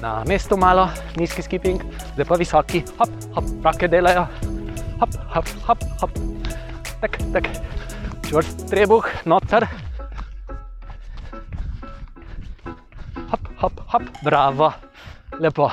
[0.02, 1.82] na mestu malo, nizki skipping,
[2.16, 4.22] zdaj pa visoki, hop, hop, roke delajo,
[5.00, 6.14] hop, hop, hop, hop,
[7.02, 7.44] tak, tak,
[8.24, 9.66] čvrst trebuh, noter,
[13.28, 14.72] hop, hop, hop, bravo,
[15.36, 15.68] lepo.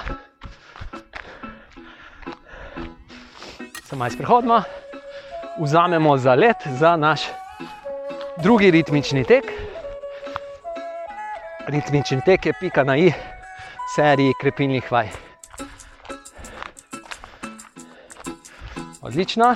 [3.88, 4.62] Se malo sprehodimo,
[5.64, 7.24] vzamemo za let za naš
[8.44, 9.48] drugi ritmični tek.
[11.68, 13.14] Ritmični tek je pika na i
[13.96, 15.33] seriji krepilnih vaj.
[19.14, 19.56] Odlično.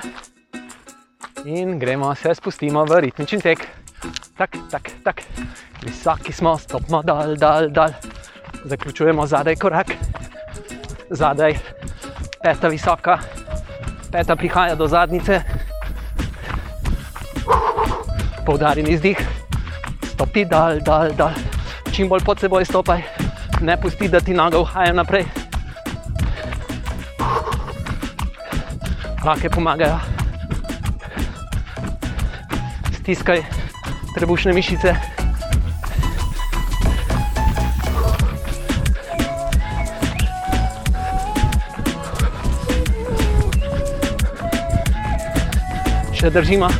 [1.45, 3.63] In gremo, se spustimo v ritmični tek.
[4.37, 5.21] Tak, tak, tak.
[5.81, 7.89] Visoki smo, stopimo dol, dol, dol.
[8.65, 9.87] Zaključujemo zadaj korak,
[11.09, 11.57] zadaj
[12.43, 13.17] peta visoka,
[14.11, 15.41] peta prihaja do zadnice.
[18.45, 19.17] Poudarjen izdih,
[20.13, 21.33] stopi dol, dol, dol.
[21.91, 23.01] Čim bolj pod seboj stopaj
[23.61, 25.46] ne pusti, da ti noga uhaja naprej.
[29.27, 29.99] Roke pomagajo.
[32.95, 33.43] Stiskaj
[34.15, 34.95] trebušne mišice.
[46.15, 46.71] Še držimo.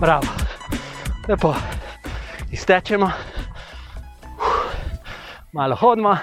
[0.00, 0.24] Bravo,
[1.28, 1.52] lepo,
[2.48, 3.12] iztečemo,
[5.52, 6.16] malo hodimo.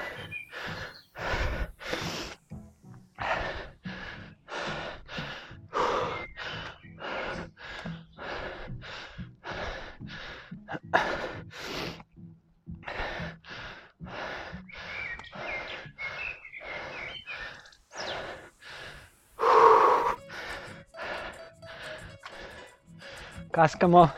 [23.52, 24.10] Kaskamo,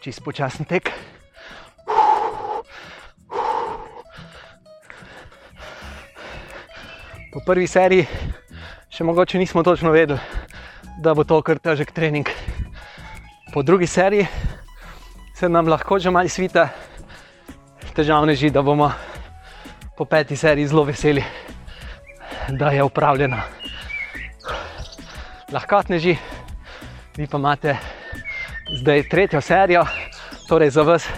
[0.00, 1.15] čist počasen tek.
[7.36, 8.06] Po prvi seriji
[8.88, 10.16] še mogoče nismo točno vedeli,
[11.04, 12.30] da bo to kar težek trening.
[13.52, 14.24] Po drugi seriji
[15.36, 16.70] se nam lahko že malo svita,
[17.92, 18.88] težavneži, da bomo
[19.98, 21.26] po peti seriji zelo veseli,
[22.56, 23.42] da je upravljena.
[25.52, 26.16] Lahkotneži,
[27.20, 27.76] vi pa imate
[28.80, 29.84] zdaj tretjo serijo,
[30.48, 31.12] torej za vas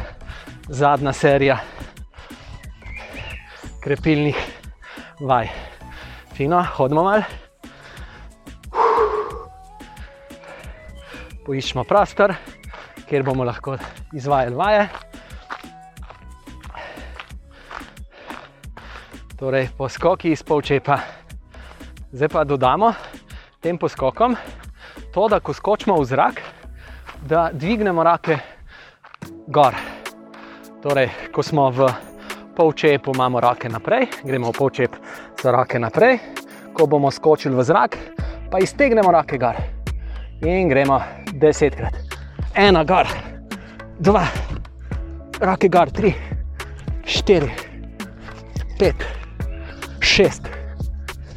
[0.66, 1.62] zadnja serija
[3.86, 4.46] krepilnih
[5.22, 5.77] vaj.
[6.38, 7.24] Fino, hodimo mal.
[11.42, 12.30] Poiščemo prostor,
[13.08, 13.74] kjer bomo lahko
[14.14, 14.84] izvajali vaje.
[19.34, 21.00] Torej, poskoki iz polčepa.
[22.12, 22.92] Zdaj pa dodamo
[23.58, 24.38] tem poskokom
[25.10, 26.42] to, da ko skočimo v zrak,
[27.26, 28.38] da dvignemo rake
[29.50, 29.74] gor.
[30.86, 31.90] Torej, ko smo v
[32.54, 35.02] polčepu, imamo rake naprej, gremo v polčep
[35.42, 36.18] za rake naprej,
[36.74, 37.96] ko bomo skočili v zrak,
[38.50, 39.54] pa iztegnemo rake gor.
[40.42, 41.00] In gremo
[41.32, 41.94] desetkrat.
[42.54, 43.06] Ena gor,
[43.98, 44.26] dva,
[45.40, 46.14] rake gor, tri,
[47.06, 47.50] štiri,
[48.78, 49.04] pet,
[50.00, 50.48] šest,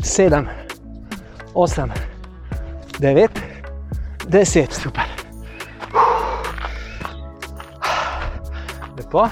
[0.03, 0.49] sedem,
[1.53, 1.93] osem,
[2.99, 3.41] devet,
[4.27, 5.05] deset, super.
[8.97, 9.27] Lepo.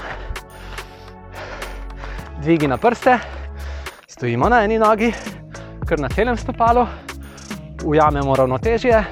[2.40, 3.18] Dvigi na prste,
[4.20, 5.12] stojimo na eni nogi,
[5.88, 6.82] kar na celem stopalu,
[7.84, 9.04] ujamemo ravnotežje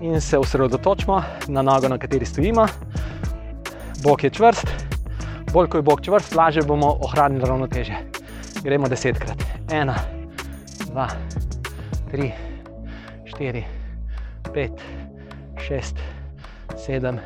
[0.00, 2.66] in se osredotočimo na nogo, na kateri stojimo.
[4.02, 4.66] Bog je čvrst,
[5.52, 7.96] bolj ko je bog čvrst, lažje bomo ohranili ravnotežje.
[8.62, 9.40] Gremo desetkrat.
[9.72, 9.96] Ena,
[10.90, 11.08] dva,
[12.10, 12.28] tri,
[13.24, 13.64] štiri,
[14.52, 14.84] pet,
[15.56, 15.96] šest,
[16.76, 17.24] sedem,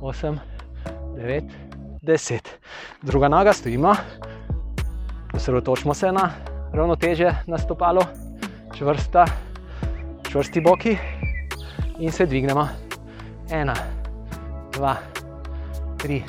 [0.00, 0.40] osem,
[1.16, 1.44] devet,
[2.02, 2.58] deset.
[3.02, 3.96] Druga noga, stojimo,
[5.34, 6.30] osredotočimo se na
[6.72, 8.00] ravnotežje na stopalu,
[8.74, 9.24] čvrsta,
[10.30, 10.96] čvrsti boki
[11.98, 12.68] in se dvignemo.
[13.50, 13.74] Ena,
[14.72, 14.96] dva,
[15.98, 16.22] tri,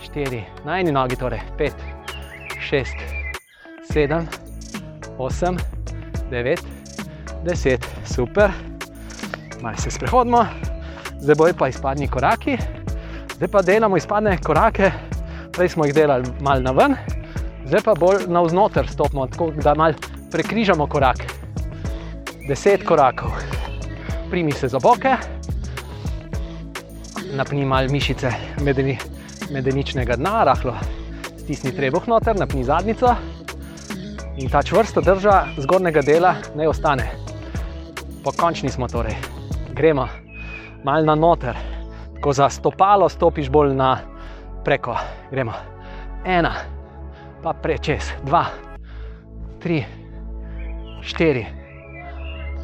[0.00, 1.74] štiri, na eni nogi, torej pet,
[2.60, 2.96] šest,
[3.92, 4.26] sedem,
[5.18, 5.56] osem,
[6.30, 6.64] devet,
[7.44, 8.50] deset, super.
[9.62, 10.46] Malo se sprehodimo,
[11.20, 12.56] zdaj bojo pa izpadni koraki,
[13.36, 14.90] zdaj pa delamo izpadne korake,
[15.52, 16.96] prej smo jih delali malo na ven,
[17.72, 19.94] zdaj pa bolj navznoter stopimo, tako da malo
[20.30, 21.16] prekrižamo korak.
[22.48, 23.30] Deset korakov,
[24.30, 25.16] primi se za boke,
[27.32, 28.98] napni malo mišice medeni,
[29.50, 30.74] medeničnega dna, rahlo
[31.38, 33.14] stisni trebuh noter, napni zadnico
[34.36, 37.08] in ta čvrsta drža zgornjega dela ne ostane.
[38.24, 39.16] Pokončni smo torej,
[39.72, 40.08] gremo
[40.84, 41.56] malo na noter,
[42.20, 43.96] ko za stopalo stopiš bolj na
[44.64, 44.96] preko.
[45.30, 45.52] Gremo
[46.24, 46.52] ena,
[47.42, 48.46] pa prečes, dva,
[49.58, 49.82] tri,
[51.02, 51.46] štiri,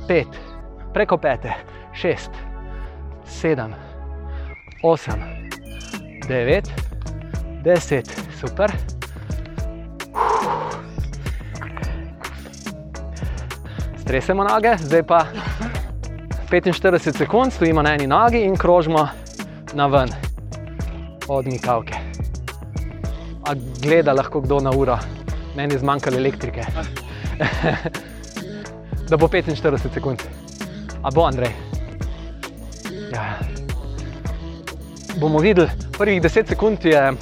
[0.08, 0.28] pet,
[0.94, 1.54] preko pete,
[1.92, 2.30] šest,
[3.26, 3.74] sedem,
[4.82, 5.22] osem,
[6.28, 6.70] devet,
[7.64, 8.06] deset,
[8.40, 8.70] super.
[13.98, 15.26] Stresemo noge, zdaj pa
[16.50, 19.08] 45 sekund stojimo na eni nogi in krožimo
[19.74, 20.08] na ven
[21.28, 21.94] od mikavke.
[23.48, 24.98] A gleda lahko kdo na uro,
[25.56, 26.64] meni je zmanjkalo elektrike.
[29.08, 30.22] da bo 45 sekund.
[31.02, 31.52] A bo Andrej?
[33.12, 33.38] Ja.
[35.16, 35.68] Bomo videli,
[35.98, 37.12] prvih 10 sekund je,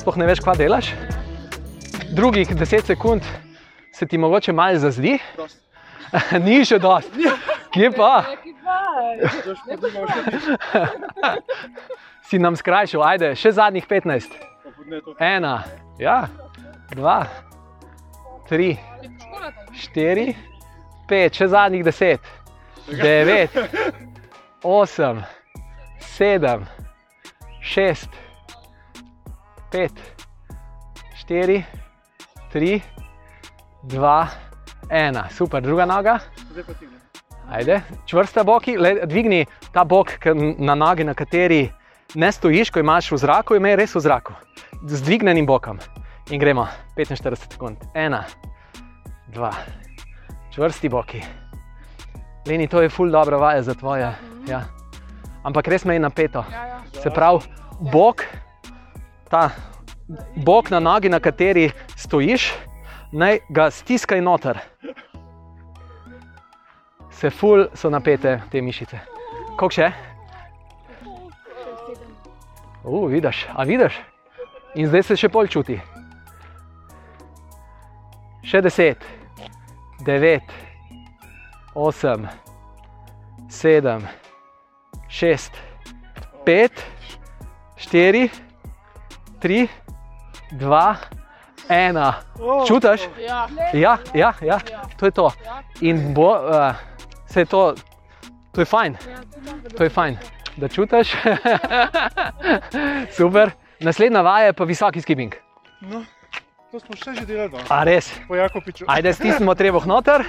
[0.00, 0.94] sploh ne veš, kva delaš,
[2.16, 3.22] drugih 10 sekund
[3.92, 5.18] se ti mogoče malo zazdi,
[6.46, 7.12] ni še dost.
[7.76, 8.24] Kje pa?
[12.28, 14.53] si nam skrajšal, ajde, še zadnjih 15.
[15.18, 15.62] Ena,
[15.98, 16.28] ja,
[16.92, 17.24] dva,
[18.48, 18.74] tri,
[19.72, 20.26] štiri,
[21.08, 22.26] pet, še zadnjih deset,
[23.00, 23.54] devet,
[24.60, 25.22] osem,
[26.14, 26.66] sedem,
[27.64, 28.12] šest,
[29.72, 30.02] pet,
[31.22, 31.62] štiri,
[32.52, 32.74] tri,
[33.88, 34.18] dva,
[34.92, 35.30] ena.
[35.32, 36.18] Super, druga noga.
[37.48, 40.12] Ajde, čvrsta boki, le, dvigni ta bok
[40.60, 41.64] na nogi, na kateri
[42.14, 44.32] ne stojiš, ko imaš v zraku, imej res v zraku,
[44.86, 45.78] z dvignenim bokom.
[46.30, 47.76] In gremo 45 sekund.
[47.94, 48.24] Ena,
[49.28, 49.52] dva,
[50.54, 51.20] čvrsti boki.
[52.46, 54.08] Leni, to je ful dobro vaja za tvoje.
[54.48, 54.62] Ja.
[55.44, 56.44] Ampak res me je napeto.
[57.02, 57.44] Se pravi,
[57.92, 58.24] bok,
[59.28, 59.50] ta
[60.36, 62.52] bok na nogi, na kateri stojiš,
[63.12, 64.58] naj ga stiskaj noter.
[67.10, 68.98] Se ful so napete te mišice.
[69.56, 70.13] Koliko še?
[72.84, 74.00] Uh, vidiš, a vidiš?
[74.74, 75.78] In zdaj se še pol čuti.
[78.44, 79.00] Še deset,
[80.04, 80.50] devet,
[81.74, 82.26] osem,
[83.48, 84.04] sedem,
[85.08, 85.56] šest,
[86.44, 86.84] pet,
[87.80, 88.26] štiri,
[89.40, 89.64] tri,
[90.60, 90.98] dva,
[91.72, 92.10] ena.
[92.68, 93.08] Čutiš?
[93.24, 94.60] Ja, Ja, ja, ja,
[95.00, 95.30] to je to.
[95.80, 96.76] In bo, uh,
[97.26, 97.74] se je to,
[98.52, 99.00] to je fajn,
[99.72, 100.20] to je fajn,
[100.56, 101.14] da čutiš.
[103.18, 103.50] Super.
[103.80, 105.34] Naslednja vaja je pa visoki skipping.
[105.80, 106.04] No,
[106.72, 107.64] to smo še že delali, no.
[107.68, 108.08] A res?
[108.28, 108.86] po Jakopiču.
[108.88, 110.24] Ajde, stisnimo trebuh noter,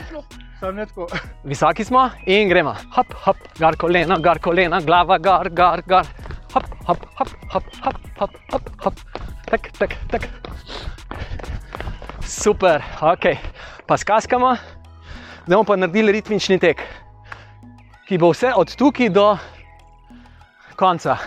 [0.59, 1.07] tako.
[1.45, 2.73] visoki smo in gremo.
[2.97, 6.09] Hop, hop, gar kolena, gar kolena, glava, gar, gar, gar.
[6.55, 8.93] Hop, hop, hop, hop, hop, hop, hop, hop.
[9.45, 10.29] tak, tak, tak.
[12.25, 13.37] Super, ok.
[13.85, 14.55] Pa skaskamo,
[15.45, 16.81] da bomo pa naredili ritmični tek,
[18.09, 19.35] ki bo vse od tukaj do
[20.75, 21.17] konca.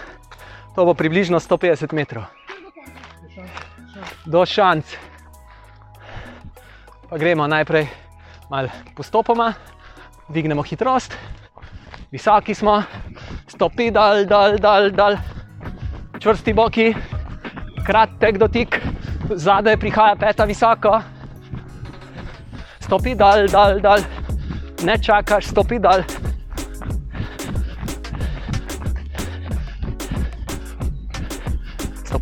[0.77, 2.25] To bo približno 150 metrov.
[4.25, 4.85] Do šanc.
[7.09, 7.89] Pa gremo najprej
[8.51, 9.53] malo postopoma,
[10.29, 11.17] dvignemo hitrost,
[12.13, 12.83] visoki smo,
[13.49, 15.17] stopi dal, dal, dal, dal.
[16.21, 16.95] čvrsti boki,
[17.87, 18.81] kratek dotik,
[19.31, 21.01] zadaj prihaja peta visoko,
[22.81, 24.01] stopi dal, dal, dal,
[24.85, 26.28] ne čakaš, stopi dal.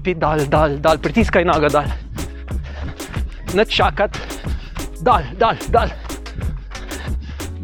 [0.06, 1.86] Stopi dal, dal, dal, pritiskaj nogo dal.
[3.54, 4.18] Ne čakati,
[5.02, 5.90] dal, dal, dal.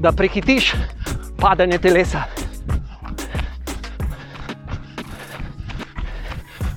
[0.03, 0.73] Da prehitiš
[1.39, 2.25] padanje telesa.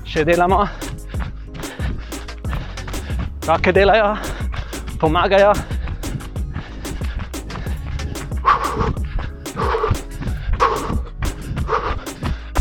[0.05, 0.59] Še delamo,
[3.47, 4.11] roke delajo,
[5.01, 5.55] pomagajo.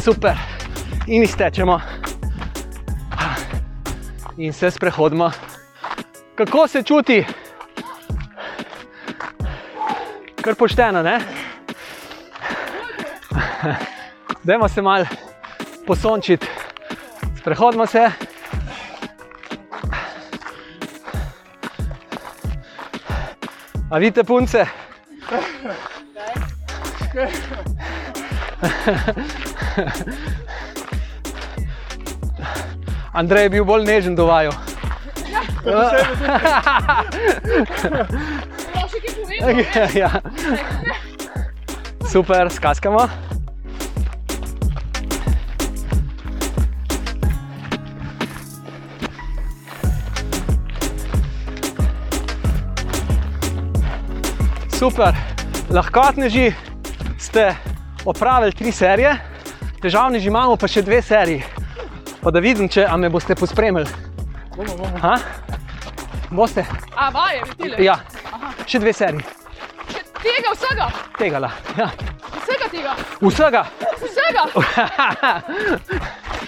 [0.01, 0.41] Super,
[1.05, 1.79] in iztečemo,
[4.37, 5.31] in se sprehodimo.
[6.35, 7.27] Kako se čuti?
[10.43, 11.21] Kar pošteno, ne?
[14.45, 15.05] Dajmo se mal
[15.87, 16.47] posončiti,
[17.39, 18.11] sprehodimo se.
[23.91, 24.67] A vidite punce?
[33.15, 34.51] Andrej je bil bolj nežen do vaju.
[35.63, 35.95] Povedal?
[40.03, 40.11] ja.
[42.11, 43.07] Super, skaskamo.
[54.75, 55.15] Super,
[55.71, 56.53] lahkotneži
[57.19, 57.55] ste
[58.05, 59.17] opravili tri serije,
[59.83, 61.54] težavneži imamo pa še dve seriji.
[62.25, 63.87] Pa da vidim, če me boste pospremili.
[64.57, 64.99] Bomo, bomo.
[65.03, 65.17] Ha?
[66.31, 66.65] Boste?
[66.97, 67.85] A, vaje, vidite?
[67.85, 67.99] Ja,
[68.67, 69.25] še dve seriji.
[70.25, 70.87] Tega vsega,
[71.19, 71.51] Tega la.
[71.77, 71.91] Ja.
[72.41, 73.65] vsega tega, Vsega.
[74.01, 74.45] vsega.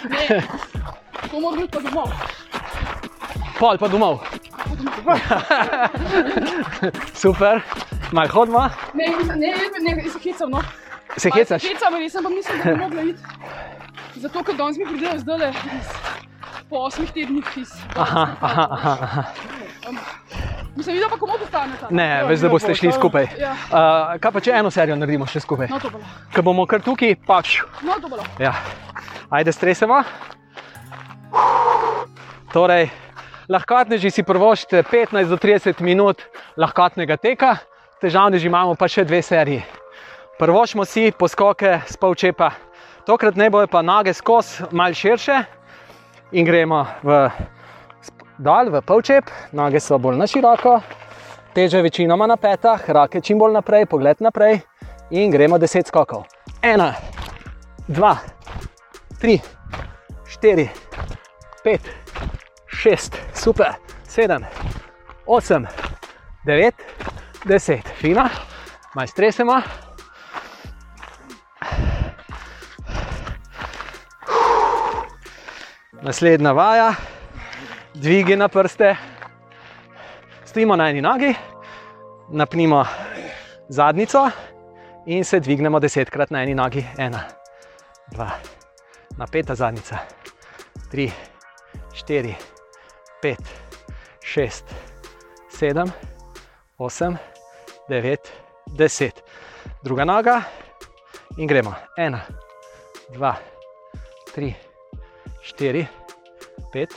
[0.06, 0.38] Ne,
[1.30, 2.12] to mora biti pa domov.
[3.58, 4.20] Pol pa domov.
[7.22, 7.60] Super,
[8.14, 8.62] malo hodimo.
[8.94, 9.50] Ne, ne,
[9.82, 10.62] ne, ne, se hecam, no.
[11.16, 11.62] Se hecaš?
[11.66, 13.22] Hecam, res, ampak mislim, da bi mogla iti.
[14.16, 15.52] Zato, ker danes mi pridejo zdaj
[16.70, 17.72] po osmih tednih iz.
[17.94, 19.22] Aha, aha, aha, aha.
[20.76, 21.86] Mislim, videl pa komu postaneta.
[21.90, 23.28] Ne, veš, da boste šli skupaj.
[23.40, 23.52] Ja.
[23.52, 25.70] Uh, kaj pa če eno serijo naredimo še skupaj?
[25.72, 26.00] No, to bo.
[26.34, 27.60] Ker bomo kar tukaj, pač.
[27.86, 28.20] No, to bo.
[28.42, 28.52] Ja.
[29.30, 30.02] Ajde, stresemo.
[32.52, 32.90] Torej,
[33.52, 36.24] lahkotneži si prvoščite 15 do 30 minut
[36.60, 37.56] lahkotnega teka,
[38.02, 39.64] težavneži imamo pa še dve seriji.
[40.36, 42.65] Prvošmo si poskoke z polčepa.
[43.06, 45.42] Tokrat ne bojo pa noge skozi, malo širše
[46.32, 47.28] in gremo v
[48.38, 50.80] dol, v polčep, noge so bolj na široko,
[51.54, 54.58] teže večinoma na petah, roke čim bolj naprej, pogled naprej
[55.10, 56.26] in gremo 10 skokov.
[56.62, 56.90] Ena,
[57.86, 58.16] dva,
[59.22, 59.38] tri,
[60.26, 60.66] štiri,
[61.62, 61.86] pet,
[62.66, 64.42] šest, super, sedem,
[65.26, 65.70] osem,
[66.42, 66.74] devet,
[67.46, 68.26] deset, fina,
[68.98, 69.06] malo
[76.06, 76.94] Naslednja vaja,
[77.94, 78.96] dvigi na prste,
[80.44, 81.34] stojimo na eni nogi,
[82.28, 82.84] napnimo
[83.68, 84.30] zadnico
[85.06, 86.84] in se dvignemo desetkrat na eni nogi.
[86.98, 87.24] Ena,
[88.12, 88.28] dva,
[89.18, 89.98] napeta zadnica,
[90.90, 91.10] tri,
[91.92, 92.34] štiri,
[93.22, 93.42] pet,
[94.22, 94.70] šest,
[95.50, 95.90] sedem,
[96.78, 97.18] osem,
[97.88, 98.30] devet,
[98.78, 99.24] deset.
[99.82, 100.40] Druga noga
[101.36, 101.74] in gremo.
[101.98, 102.22] Ena,
[103.10, 103.34] dva,
[104.34, 104.54] tri,
[105.46, 105.86] štiri,
[106.72, 106.90] pet,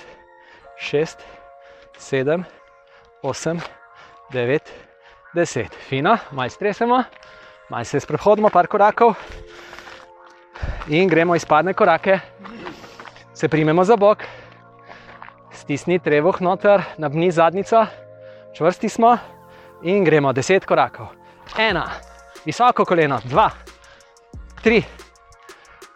[0.78, 1.22] šest,
[1.98, 2.44] sedem,
[3.22, 3.60] osem,
[4.34, 4.74] devet,
[5.36, 5.76] deset.
[5.90, 7.04] Fino, malo stresemo,
[7.70, 9.14] malo se sprehodimo, par korakov
[10.88, 12.20] in gremo izpadne korake.
[13.34, 14.26] Se primemo za bok,
[15.54, 17.86] stisni trebuh noter, nabni zadnico,
[18.58, 19.18] čvrsti smo
[19.84, 21.14] in gremo deset korakov.
[21.58, 21.86] Ena,
[22.46, 23.50] visoko koleno, dva,
[24.64, 24.82] tri,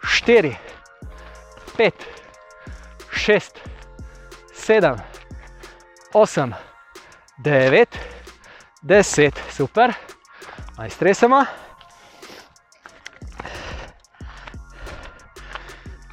[0.06, 0.54] štiri,
[1.76, 2.13] pet,
[3.24, 3.60] šest,
[4.52, 4.96] sedem,
[6.12, 6.52] osem,
[7.40, 7.88] devet,
[8.82, 9.92] deset, super,
[10.76, 11.44] naj stresemo.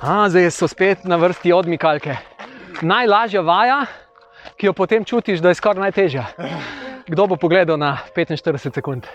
[0.02, 2.16] A, zdaj so spet na vrsti odmikalke.
[2.82, 3.84] najlažja vaja,
[4.58, 6.26] ki jo potem čutiš, da je skoraj najtežja.
[7.08, 9.06] Kdo bo pogledal na 45 sekund?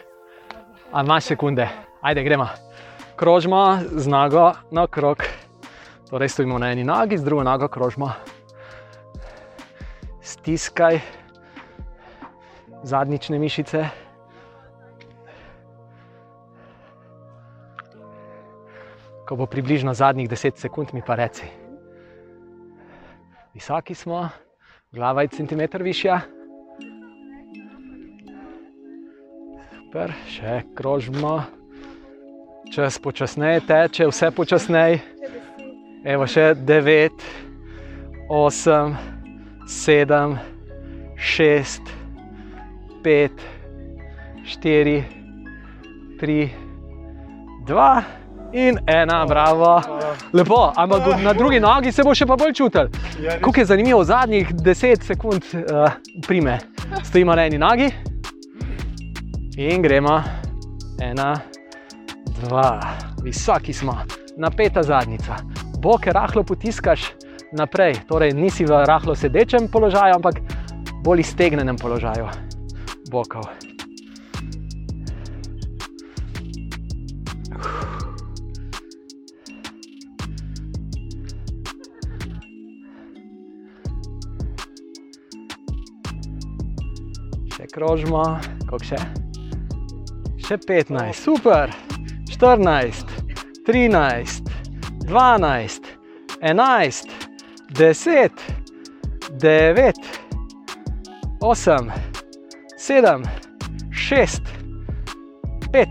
[0.92, 1.68] A imaš sekunde?
[2.02, 2.48] Ajde, gremo.
[3.16, 5.45] Krožimo z nogo na krog.
[6.10, 8.12] Torej stojimo na eni nogi, z drugo nogo krožimo.
[10.20, 11.00] Stiskaj
[12.82, 13.84] zadnjične mišice.
[19.26, 21.46] Ko bo približno zadnjih 10 sekund, mi pa reci.
[23.54, 24.28] Visoki smo,
[24.92, 26.20] glava je centimeter višja.
[29.74, 31.42] Super, še krožimo.
[32.74, 35.15] Čas počasneje teče, vse počasneje.
[36.06, 37.24] Evo še 9,
[38.30, 38.92] 8,
[39.66, 40.36] 7,
[41.18, 41.88] 6,
[43.02, 43.42] 5,
[44.62, 45.02] 4,
[46.20, 46.50] 3,
[47.66, 48.04] 2
[48.54, 49.82] in 1, bravo.
[50.30, 52.86] Lepo, ampak na drugi nogi se bo še pa bolj čutil.
[53.18, 53.40] Ja.
[53.42, 55.90] Kako je zanimivo, zadnjih 10 sekund uh,
[56.22, 56.60] prime.
[57.02, 57.90] Stojimo na eni nogi
[59.58, 60.22] in gremo.
[61.02, 61.34] Ena,
[62.38, 62.70] dva,
[63.26, 63.98] visoki smo,
[64.38, 65.55] napeta zadnjica.
[65.86, 67.14] Boke rahlo potiskaš
[67.54, 70.42] naprej, torej nisi v rahlo sedečem položaju, ampak
[71.06, 72.26] bolj iztegnenem položaju.
[73.06, 73.46] Bokov.
[87.54, 88.24] Še krožimo,
[88.66, 88.98] koliko še?
[90.50, 91.70] Še 15, super,
[92.34, 93.06] 14,
[93.70, 94.55] 13,
[95.06, 95.82] 12,
[96.42, 97.08] 11,
[97.70, 98.30] 10,
[99.38, 99.94] 9,
[101.40, 101.90] 8,
[102.76, 103.22] 7,
[103.90, 104.42] 6,
[105.72, 105.88] 5,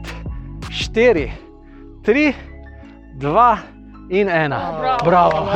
[0.70, 1.32] 4,
[2.04, 2.34] 3,
[3.18, 3.58] 2
[4.10, 4.50] in 1.
[4.50, 4.98] Bravo.
[5.04, 5.50] Bravo.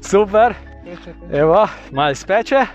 [0.10, 0.54] Super,
[1.32, 2.66] evo, malo speče.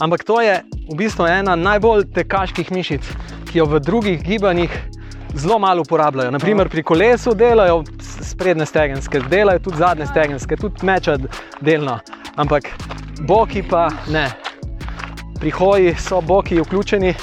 [0.00, 3.02] Ampak to je v bistvu ena najbolj tekaških mišic,
[3.48, 4.70] ki jo v drugih gibanjih
[5.34, 6.30] zelo malo uporabljajo.
[6.30, 7.82] Naprimer pri kolesu delajo
[8.22, 11.16] sprednje stegenske, delajo tudi zadnje stegenske, tudi meča
[11.60, 11.98] delno,
[12.36, 12.68] ampak
[13.20, 14.28] boki pa ne.
[15.40, 17.14] Pri hoji so boki vključeni,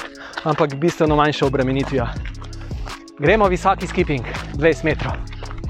[0.44, 2.06] ampak bistveno manjša obremenitvijo.
[3.18, 4.24] Gremo visoki skipping,
[4.54, 5.12] 20 metrov.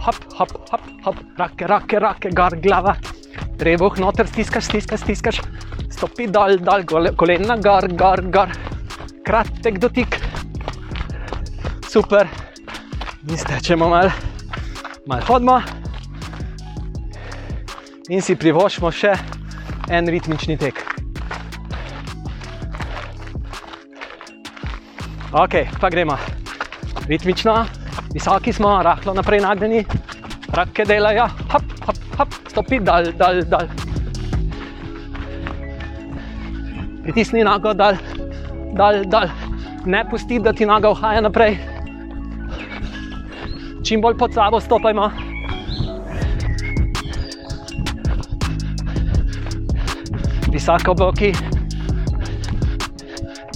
[0.06, 2.94] Hop, hop, hop, hop, rake, rake, rake, gor glava.
[3.58, 5.40] Trebuh noter stiskaš, stiskaš, stiskaš.
[5.90, 8.50] Stopi dol, dol, gole- kolena gor, gor, gor.
[9.26, 10.20] Kratek dotik.
[11.88, 12.28] Super.
[13.28, 14.10] In stečemo malo,
[15.06, 15.56] malo hodimo.
[18.06, 19.16] In si privoščimo še
[19.90, 20.78] en ritmični tek.
[25.34, 26.14] Ok, pa gremo.
[27.10, 27.54] Ritmično,
[28.14, 29.82] visoki smo, rahlo naprej nagnjeni,
[30.54, 33.66] rake delajo, hop, hop, hop, stopi dol, dol, dol.
[37.02, 37.98] Pritisni nogo dol,
[38.76, 39.28] dol, dol.
[39.86, 41.58] Ne pusti, da ti noga uhaja naprej.
[43.84, 45.10] Čim bolj pod sabo stopajmo.
[50.52, 51.32] Visoko boki,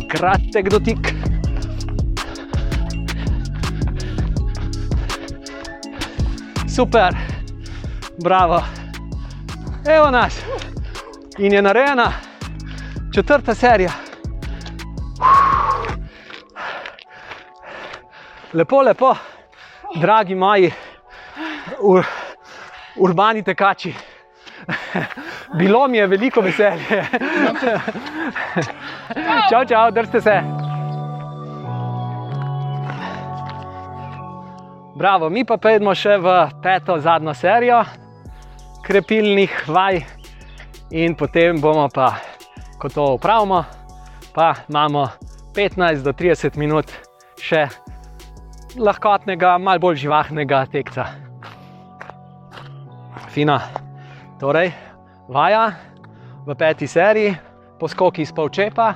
[0.09, 1.15] kratek dotik.
[6.69, 7.17] Super,
[8.23, 8.63] bravo.
[9.97, 10.39] Evo nas.
[11.39, 12.13] In je narejena
[13.15, 14.10] četrta serija.
[18.53, 19.15] Lepo, lepo,
[19.95, 20.73] dragi moji
[21.81, 22.07] ur,
[22.97, 23.95] urbani tekači.
[25.59, 27.05] Bilo mi je veliko veselje.
[29.51, 30.35] čau, čau, držite se.
[34.95, 37.85] Bravo, mi pa pojdemo še v peto, zadnjo serijo
[38.83, 40.01] krepilnih vaj,
[40.91, 42.17] in potem bomo pa,
[42.83, 43.63] ko to upravimo,
[44.35, 45.07] pa imamo
[45.55, 46.91] 15 do 30 minut
[47.39, 47.69] še
[48.79, 51.07] lahkotnega, malo bolj živahnega tekca.
[53.31, 53.61] Fina.
[54.41, 54.73] Torej,
[55.29, 55.67] vaja
[56.47, 57.35] v peti seriji,
[57.81, 58.95] poskoki iz polčepa.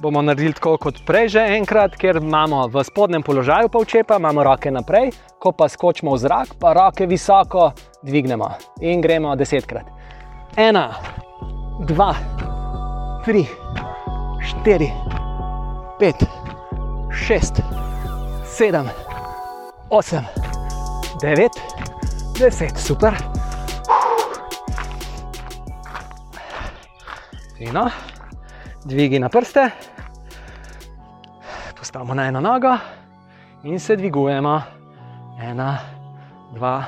[0.00, 4.70] Bomo naredili tako kot prej, že enkrat, ker imamo v spodnjem položaju polčepa, imamo roke
[4.70, 7.72] naprej, ko pa skočimo v zrak, pa roke visoko
[8.02, 8.48] dvignemo
[8.80, 9.90] in gremo desetkrat.
[10.56, 10.88] Ena,
[11.84, 12.14] dva,
[13.26, 13.44] tri,
[14.40, 14.88] štiri,
[15.98, 16.22] pet,
[17.10, 17.60] šest,
[18.58, 18.88] sedem,
[19.90, 20.24] osem,
[21.22, 21.52] devet,
[22.38, 23.14] deset, super.
[27.58, 27.84] Fino,
[28.84, 29.70] dvigi na prste,
[31.78, 32.74] postavimo na eno nogo
[33.62, 34.62] in se dvigujemo.
[35.40, 35.78] Ena,
[36.54, 36.84] 2,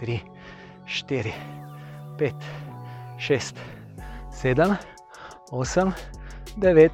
[0.00, 0.20] 3,
[0.86, 1.32] 4,
[2.18, 2.34] 5,
[3.18, 3.54] 6,
[4.32, 4.76] 7,
[5.50, 5.92] 8,
[6.56, 6.90] 9,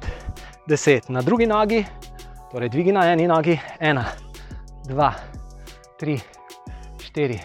[0.67, 1.09] 10.
[1.09, 1.85] Na drugi nogi,
[2.55, 4.03] torej dvigi na eni nogi, 1,
[4.87, 5.11] 2,
[5.99, 6.19] 3,
[6.97, 7.39] 4,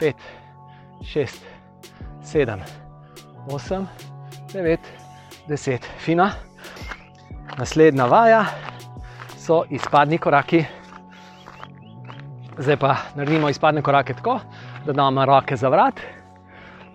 [0.00, 0.14] 5,
[1.02, 1.42] 6,
[2.22, 2.60] 7,
[3.48, 3.86] 8,
[4.52, 4.78] 9,
[5.48, 5.78] 10.
[5.98, 6.30] Fina.
[7.58, 8.44] Naslednja vaja
[9.36, 10.62] so izpadni koraki.
[12.58, 14.38] Zdaj pa naredimo izpadne korake tako,
[14.86, 16.00] da damo roke za vrat,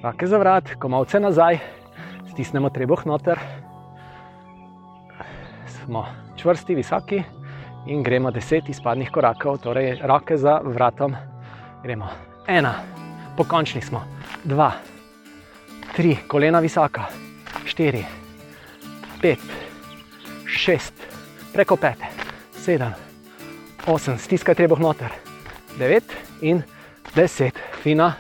[0.01, 1.59] roke za vrat, komovce nazaj,
[2.31, 3.37] stisnemo trebuh noter.
[5.67, 6.07] Smo
[6.39, 7.23] čvrsti, visoki
[7.87, 11.15] in gremo deset izpadnih korakov, torej roke za vratom.
[11.83, 12.07] Gremo.
[12.47, 12.73] Ena,
[13.37, 14.03] pokončni smo,
[14.43, 14.71] dva,
[15.95, 17.05] tri, kolena visoka,
[17.65, 18.03] štiri,
[19.21, 19.43] pet,
[20.47, 20.93] šest,
[21.53, 22.09] preko pete,
[22.57, 22.95] sedem,
[23.87, 25.13] osem, stiskaj trebuh noter,
[25.77, 26.63] devet in
[27.15, 28.13] deset, fina.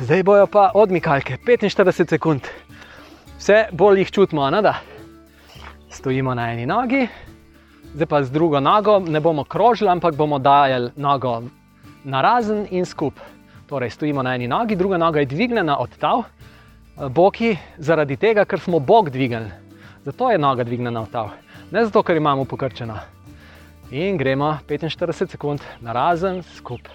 [0.00, 2.40] Zdaj bojo pa odmikalke, 45 sekund.
[3.38, 4.74] Vse bolj jih čutimo, ne da.
[5.90, 7.08] Stojimo na eni nogi,
[7.94, 11.42] zdaj pa z drugo nogo ne bomo krožili, ampak bomo dajali nogo
[12.04, 13.26] na razen in skupaj.
[13.66, 16.22] Torej, stojimo na eni nogi, druga noga je dvignjena od tav,
[17.10, 19.50] boki zaradi tega, ker smo bok dvignili.
[20.04, 21.30] Zato je noga dvignjena od tav,
[21.70, 22.94] ne zato, ker imamo pokrčeno.
[23.90, 26.94] In gremo 45 sekund na razen, skupaj.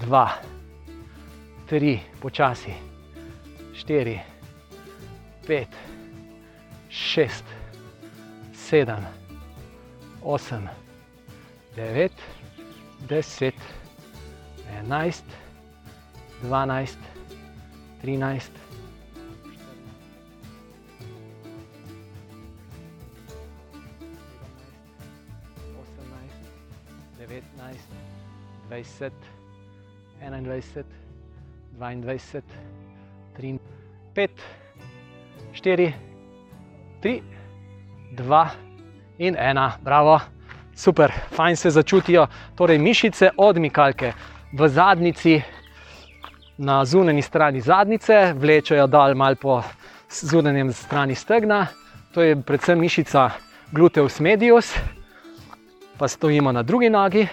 [0.00, 0.30] Dva,
[1.70, 2.72] tri, počasi,
[3.78, 4.16] štiri,
[5.46, 5.70] pet,
[6.90, 7.46] šest,
[8.58, 9.06] sedem,
[10.26, 10.66] osem,
[11.76, 12.24] devet,
[13.06, 13.54] deset,
[14.80, 15.30] enajst,
[16.42, 16.98] dvanajst,
[18.02, 18.58] trinajst.
[27.22, 27.78] 19,
[28.68, 29.12] 20,
[30.20, 30.99] 21,
[31.80, 32.42] 22,
[33.36, 33.58] 3,
[34.14, 34.30] 5,
[35.52, 35.92] 4,
[37.00, 37.22] 3,
[38.12, 38.48] 2
[39.18, 40.20] in 1, bravo,
[40.76, 42.26] super, fajn se začutijo.
[42.54, 44.12] Torej, mišice odmikalke
[44.52, 45.40] v zadnjici,
[46.58, 49.62] na zunanji strani zadnjice, vlečejo dol malo po
[50.10, 51.66] zunanjem strani stegna,
[52.12, 53.30] to je predvsem mišica
[53.72, 54.74] gluteus medius
[55.98, 57.26] pa stojimo na drugi nogi,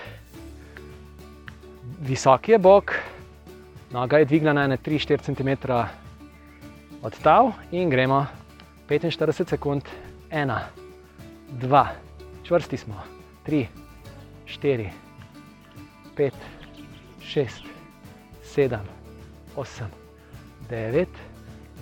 [1.99, 2.95] visok je bok,
[3.91, 5.71] noga je dvignjena na 3-4 cm
[7.01, 8.25] od tav in gremo
[8.89, 9.83] 45 sekund,
[10.31, 10.59] 1,
[11.61, 11.85] 2,
[12.43, 13.03] čvrsti smo,
[13.45, 13.65] 3,
[14.45, 14.89] 4,
[16.17, 16.31] 5,
[17.21, 17.49] 6,
[18.43, 18.77] 7,
[19.55, 19.85] 8,
[20.69, 21.05] 9,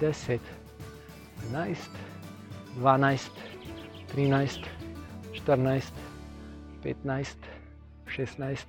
[0.01, 0.39] 10,
[1.51, 1.89] 11,
[2.77, 3.29] 12,
[4.15, 4.59] 13,
[5.33, 5.93] 14,
[6.83, 7.37] 15,
[8.07, 8.65] 16,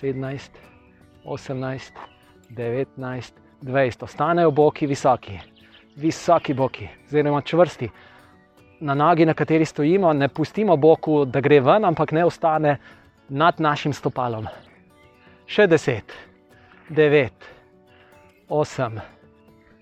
[0.00, 0.50] 17,
[1.24, 2.13] 18,
[2.54, 3.32] 19,
[3.62, 4.04] 20.
[4.04, 5.38] Ostanejo boki visoki,
[5.96, 7.88] visoki boki, oziroma čvrsti.
[8.80, 12.76] Na nogi, na kateri stojimo, ne pustimo boku, da gre ven, ampak ne ostane
[13.28, 14.46] nad našim stopalom.
[15.46, 16.14] Še 10,
[16.90, 17.48] 9,
[18.48, 19.00] 8,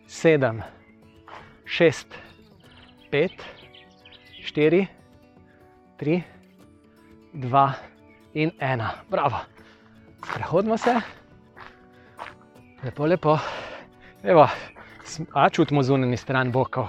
[0.06, 0.62] 7,
[1.66, 2.20] 6,
[3.12, 3.46] 5,
[4.52, 4.86] 4,
[5.98, 6.20] 3,
[7.34, 7.72] 2
[8.34, 8.88] in 1.
[9.10, 9.42] Bravo.
[10.34, 10.94] Prehodimo se,
[12.84, 13.38] lepo, lepo.
[14.22, 14.48] Evo,
[15.32, 16.86] a čutimo zunanji stran bokov.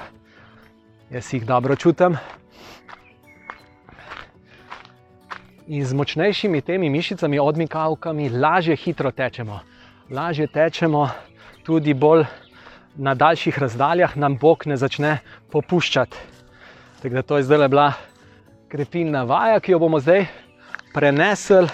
[1.09, 2.17] Jaz jih dobro čutim.
[5.67, 9.59] In z močnejšimi temi mišicami, odmikavkami, lažje hitro tečemo.
[10.09, 11.09] Lažje tečemo,
[11.63, 12.25] tudi bolj
[12.95, 15.17] na daljših razdaljah nam bok ne začne
[15.51, 16.17] popuščati.
[17.01, 17.93] Tako da to je zdaj bila
[18.67, 20.25] krepilna vaja, ki jo bomo zdaj
[20.93, 21.67] prenesli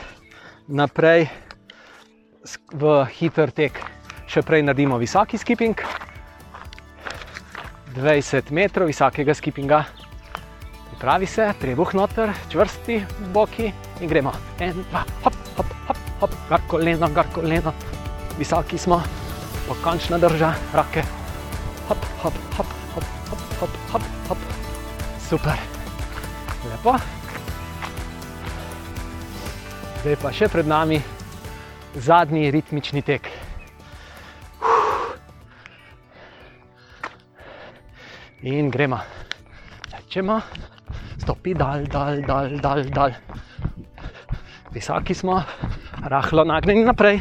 [0.67, 1.27] naprej
[2.73, 3.98] v hiter tek.
[4.29, 5.79] Še prej naredimo visoki skipping,
[7.95, 9.79] 20 metrov visokega skippinga.
[10.91, 12.99] Pripravi se, trebuh noter, čvrsti
[13.33, 13.71] boki
[14.03, 14.35] in gremo.
[14.61, 17.73] En, dva, hop, hop, hop, hop, gar koleno, gar koleno,
[18.37, 19.01] visoki smo,
[19.65, 21.07] pokončna drža, roke.
[21.89, 24.47] Hop, hop, hop, hop, hop, hop, hop, hop.
[25.25, 25.57] Super.
[26.69, 26.99] Lepo.
[30.03, 31.01] Zdaj pa še pred nami
[31.97, 33.48] zadnji ritmični tek.
[38.41, 38.99] In gremo.
[39.89, 40.39] Tečemo,
[41.17, 43.11] stopi dal, dal, dal, dal, dal.
[44.71, 45.43] Visoki smo,
[46.07, 47.19] rahlo nagnjeni naprej,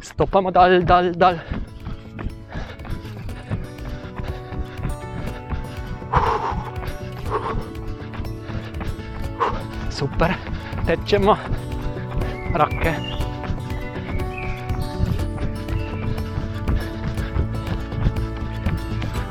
[0.00, 1.36] stopamo dal, dal, dal.
[10.00, 10.32] super,
[10.88, 11.36] tečemo,
[12.56, 13.19] roke.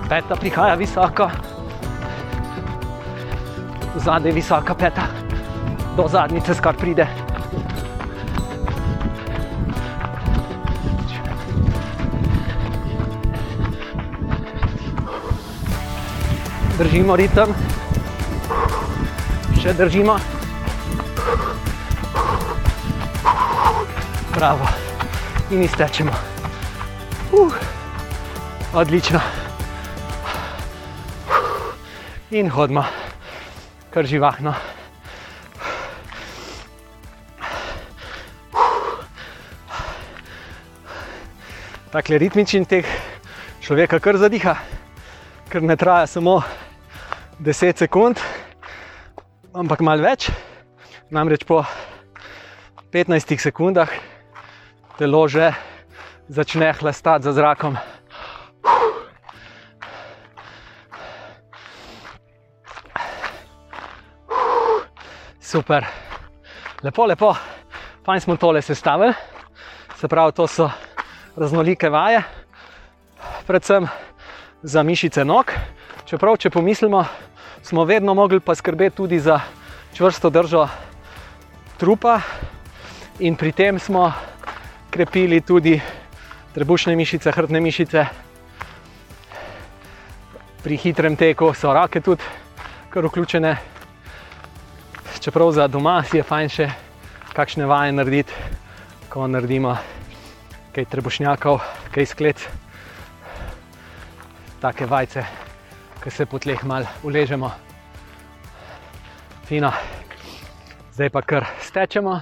[0.10, 1.30] Peta prihaja visoko,
[3.95, 5.03] zadaj visoka peta,
[5.97, 7.05] do zadnjice skar pride.
[16.80, 17.53] Držimo ritem,
[19.62, 20.16] še držimo.
[24.34, 24.72] Bravo,
[25.51, 26.18] in iztečemo.
[27.30, 27.53] Uh,
[28.74, 29.39] odlično.
[32.30, 32.84] In hodimo,
[33.90, 34.52] kar živahno.
[41.90, 42.86] Takle ritmični tek
[43.66, 44.54] človeka kar zadiha,
[45.50, 46.38] ker ne traja samo
[47.42, 48.22] 10 sekund,
[49.50, 50.30] ampak malo več.
[51.10, 51.64] Namreč po
[52.94, 53.90] 15 sekundah
[55.02, 55.50] telo že
[56.30, 57.74] začne hlastati za zrakom.
[65.50, 65.82] Super,
[66.86, 67.34] lepo, lepo,
[68.06, 69.14] fajn smo tole sestavili.
[69.97, 70.70] Se pravi, to so
[71.36, 72.22] raznolike vaje,
[73.47, 73.88] predvsem
[74.62, 75.50] za mišice nog.
[76.06, 77.02] Čeprav, če pomislimo,
[77.66, 79.39] smo vedno mogli poskrbeti tudi za
[79.97, 80.68] čvrsto držo
[81.82, 82.20] trupa,
[83.20, 84.14] in pri tem smo
[84.93, 85.82] krepili tudi
[86.54, 88.06] trebušne mišice, hrbtne mišice.
[90.62, 92.22] Pri hitrem teku so roke tudi
[92.93, 93.79] kar vključene.
[95.18, 96.68] Čeprav za doma si je fajn še
[97.34, 98.34] kakšne vaje narediti,
[99.10, 99.74] ko naredimo
[100.76, 101.57] kaj trebušnjakov,
[101.89, 102.45] kaj sklec,
[104.62, 105.26] take vajce,
[106.03, 107.49] ki se po tleh mal uležemo.
[109.49, 109.74] Fino,
[110.93, 112.20] zdaj pa kar stečemo.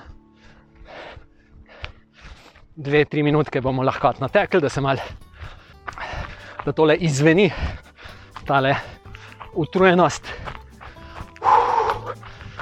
[2.77, 5.01] Dve, tri minutke bomo lahko natekli, da se mal,
[6.63, 7.49] da tole izveni,
[8.45, 8.75] tale
[9.57, 10.29] utrujenost,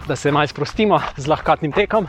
[0.07, 2.07] da se mal sprostimo z lahkotnim tekom.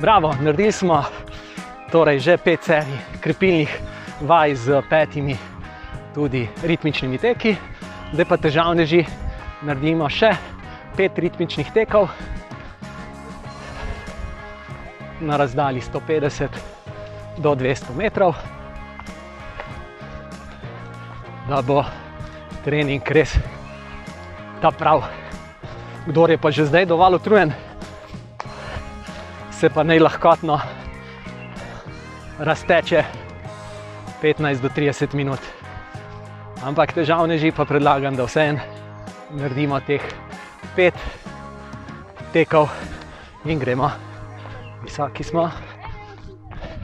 [0.00, 1.04] Bravo, naredili smo
[1.90, 3.80] Torej, že pet serij krepilnih
[4.20, 5.36] vaj z petimi,
[6.14, 7.56] tudi ritmičnimi teki,
[8.12, 9.02] zdaj pa težavneži
[9.64, 10.30] naredimo še
[10.96, 12.12] pet ritmičnih tekov.
[15.24, 16.60] Na razdalji 150
[17.42, 18.36] do 200 metrov,
[21.48, 21.82] da bo
[22.62, 23.34] trening res
[24.62, 25.08] ta prav.
[26.06, 27.56] Kdor je pa že zdaj dovolj utrujen,
[29.58, 30.60] se pa naj lahkotno
[32.38, 33.04] razteče
[34.22, 35.40] 15 do 30 minut.
[36.62, 38.62] Ampak težavneži pa predlagam, da vseeno
[39.34, 40.04] naredimo teh
[40.76, 40.94] pet
[42.32, 42.70] tekov
[43.50, 43.90] in gremo.
[44.84, 45.48] Visoki smo,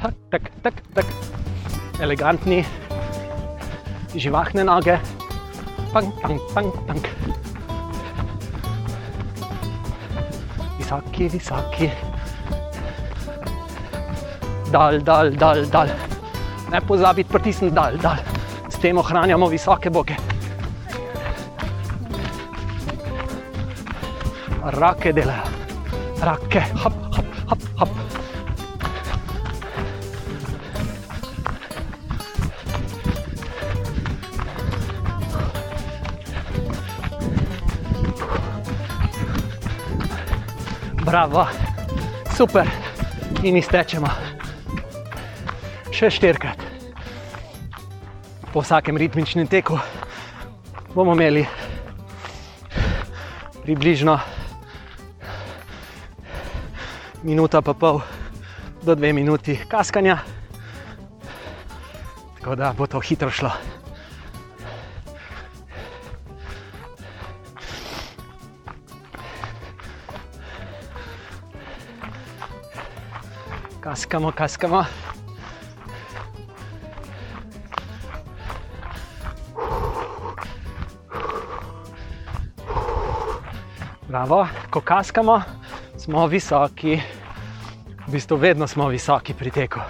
[0.03, 1.07] ha, tak, tak, tak.
[2.03, 2.65] elegantni,
[4.19, 4.99] živahne noge,
[5.93, 7.07] pang, pang, pang, pang.
[10.79, 11.91] Visoki, visoki,
[14.75, 15.89] dal, dal, dal, dal.
[16.71, 18.19] Ne pozabiti pritisniti dal, dal.
[18.67, 20.17] S tem ohranjamo visoke boke.
[24.75, 25.47] Rake delajo,
[26.19, 27.91] rake, hop, hop, hop, hop.
[41.05, 41.47] Bravo,
[42.35, 42.67] super,
[43.43, 44.34] in iztečemo.
[45.95, 46.59] Še štirikrat.
[48.51, 49.79] Po vsakem ritmičnem teku
[50.91, 51.45] bomo imeli
[53.63, 54.19] približno
[57.23, 58.03] minuto pa pol
[58.83, 60.19] do dve minuti kaskanja,
[62.43, 63.55] tako da bo to hitro šlo.
[73.79, 75.14] Kaskamo, kaskamo.
[84.15, 85.43] Bravo, ko kaskamo,
[85.99, 87.01] smo visoki,
[88.07, 89.81] v bistvu vedno smo visoki pri teku.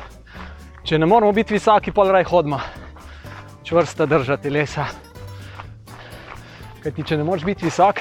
[0.81, 2.57] Če ne moramo biti visoki, pol raj hodimo,
[3.69, 4.87] čvrsta drža telesa.
[6.81, 8.01] Kajti, če ne moreš biti visok,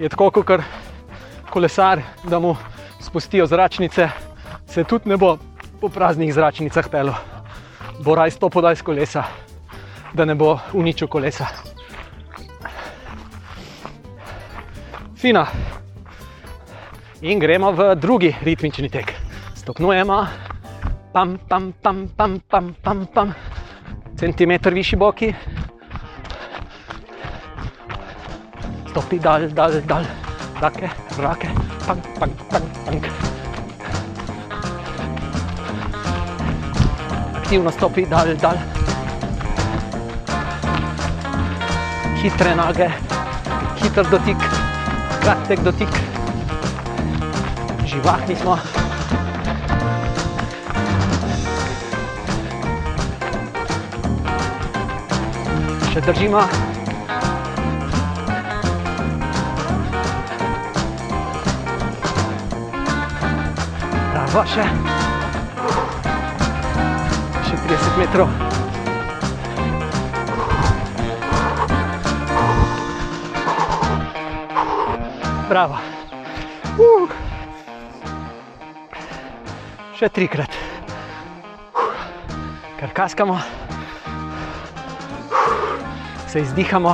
[0.00, 0.64] je tako kot
[1.52, 2.56] kolesar, da mu
[3.04, 4.08] spustijo zračnice,
[4.64, 5.36] se tudi ne bo
[5.84, 7.12] po praznih zračnicah pelo.
[8.00, 9.28] Bo raj stopil daj z kolesa,
[10.16, 11.75] da ne bo uničil kolesa.
[15.16, 15.48] Fina.
[17.20, 19.14] In gremo v drugi ritmični tek.
[19.56, 20.26] Stopnjujemo,
[21.12, 23.32] pam, pam, pam, pam, pam, pam, pam.
[24.16, 25.32] centimeter višji boki.
[28.90, 30.04] Stopi dal, dal, dal,
[30.60, 31.48] rake, rake,
[31.86, 33.00] pam, pam, pam, pam.
[37.40, 38.60] Aktivno stopi dal, dal.
[42.20, 42.92] Hitre noge,
[43.80, 44.55] hiter dotik,
[45.26, 45.90] kratek dotik
[47.82, 48.54] živahni smo.
[55.90, 56.44] Še držimo.
[64.14, 64.70] Bravo, še.
[67.50, 68.45] Še 30 metrov.
[75.48, 75.78] Bravo.
[76.78, 77.26] Uh
[79.96, 80.52] še trikrat.
[82.76, 83.38] Ker kaskamo,
[86.28, 86.92] se izdihamo,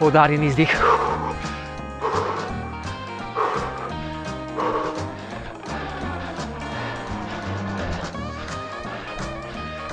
[0.00, 0.72] poudarjen izdih.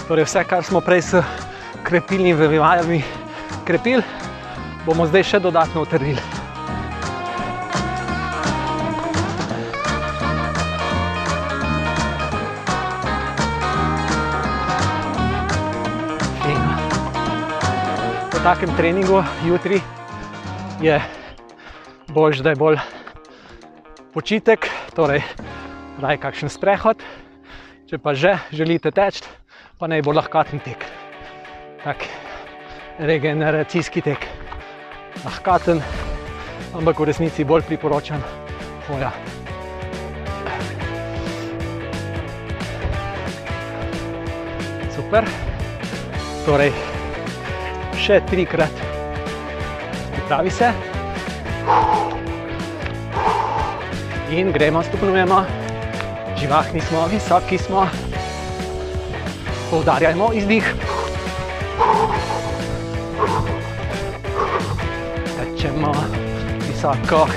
[0.08, 1.22] Torej, vse, kar smo prej s
[1.86, 3.04] krepilnimi vajami
[3.68, 4.02] krepili,
[4.88, 6.27] bomo zdaj še dodatno utrdili.
[18.48, 19.82] Takem treningu jutri
[20.82, 21.02] je
[22.08, 22.78] bolj, da je bolj
[24.14, 25.20] počitek, torej
[26.00, 27.04] naj kakšen sprehod.
[27.92, 29.28] Če pa že želite teči,
[29.76, 30.88] pa naj bo lahkaten tek.
[31.84, 32.08] Tak
[33.04, 34.24] regeneracijski tek.
[35.28, 35.84] Lahkaten,
[36.72, 38.24] ampak v resnici bolj priporočam
[38.88, 39.12] hoja.
[44.96, 45.28] Super.
[46.48, 46.72] Torej,
[48.08, 48.72] še trikrat.
[50.14, 50.70] Pripravi se.
[54.32, 55.42] In gremo, stopnjujemo.
[56.40, 57.84] Živahni smo, visoki smo.
[59.70, 60.72] Poudarjajmo izdih.
[65.36, 65.92] Tečemo
[66.64, 67.28] visoko,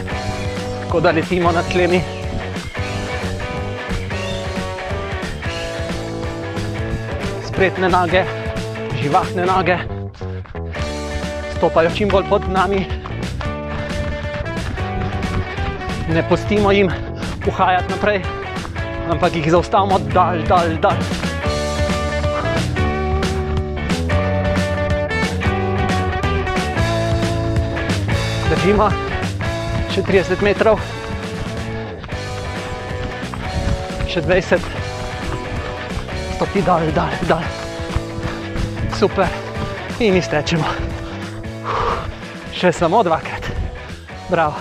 [0.86, 1.98] tako da letimo nad tlemi.
[7.50, 8.22] Spretne noge,
[9.02, 9.82] živahne noge,
[11.60, 12.86] stopajo čim bolj pod nami.
[16.08, 16.88] Ne pustimo jim
[17.46, 18.22] uhajati naprej,
[19.10, 20.96] ampak jih zaustavimo dal, dal, dal.
[28.48, 28.88] Držimo
[29.92, 30.80] še 30 metrov,
[34.08, 34.70] še 20,
[36.38, 37.44] stopi dal, dal, dal.
[38.96, 39.28] Super,
[40.00, 40.89] in iztečemo.
[42.60, 43.46] Še samo dvakrat.
[44.28, 44.52] Bravo.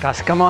[0.00, 0.48] Kaskamo.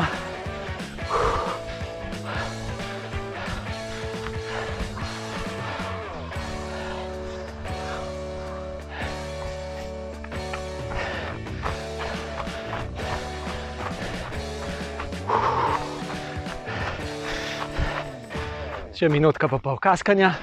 [18.95, 20.37] Še minutka pa pol kaskanja,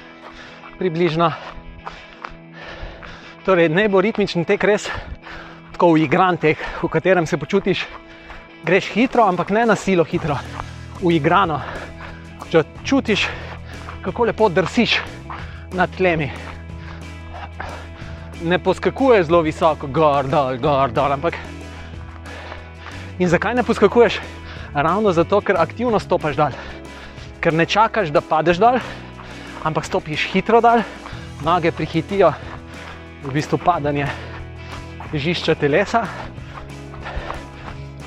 [0.76, 1.47] približno.
[3.48, 4.90] Torej, ne bo ritmičen tek res
[5.78, 7.84] tako uigran tek, v katerem se počutiš,
[8.66, 10.34] greš hitro, ampak ne na silo hitro,
[11.06, 11.60] uigrano.
[12.50, 13.28] Če čutiš,
[14.02, 14.96] kako lepo drsiš
[15.78, 16.26] nad tlemi.
[18.42, 21.38] Ne poskakuješ zelo visoko, gor, dol, gor, dol, ampak.
[23.22, 24.18] In zakaj ne poskakuješ?
[24.74, 26.58] Ravno zato, ker aktivno stopaš dol.
[27.40, 28.82] Ker ne čakaš, da padeš dol,
[29.62, 30.82] ampak stopiš hitro dol,
[31.46, 32.34] noge prihitijo,
[33.24, 34.06] v bistvu padanje
[35.12, 36.06] težišča telesa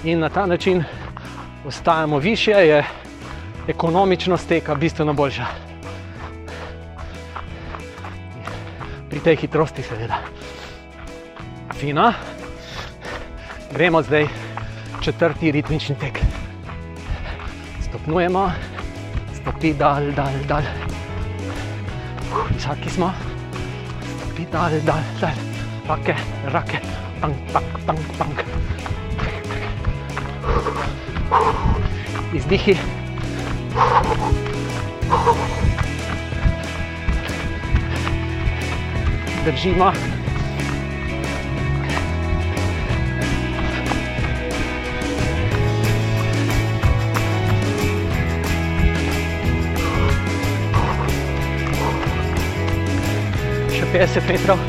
[0.03, 0.84] in na ta način
[1.66, 2.84] ostajamo više, je
[3.68, 5.45] ekonomičnost teka bistveno boljša.
[9.09, 10.18] Pri tej hitrosti, seveda.
[11.74, 12.14] Fino.
[13.74, 14.28] Gremo zdaj
[15.01, 16.20] četrti ritmični tek.
[17.89, 18.51] Stopnjujemo,
[19.41, 20.64] stopi dal, dal, dal.
[22.57, 23.14] Vsaki smo,
[24.42, 25.36] stopi dal, dal, dal.
[25.88, 26.16] Pake,
[26.52, 26.80] rake,
[27.20, 28.34] pang, pang, pang, pang.
[32.34, 32.78] Izdihi.
[39.46, 40.11] Držimo.
[53.92, 54.60] 50 metrov.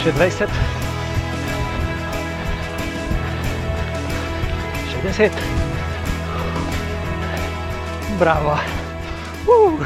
[0.00, 0.54] Še 20.
[4.86, 5.40] Še 10.
[8.22, 8.54] Bravo.
[9.50, 9.82] Uh.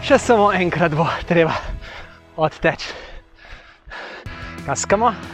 [0.00, 1.54] Še samo enkrat bo treba
[2.40, 2.96] odteči.
[4.64, 5.29] Kaskamo.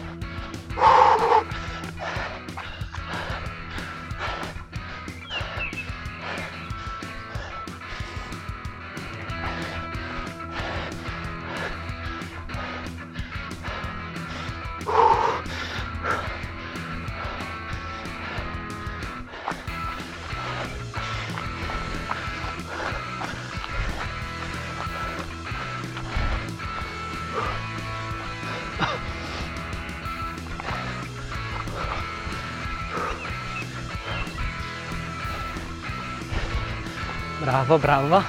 [37.67, 38.23] Bravo, bravo.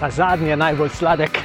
[0.00, 1.36] Ta zadnji je najbolj sladek.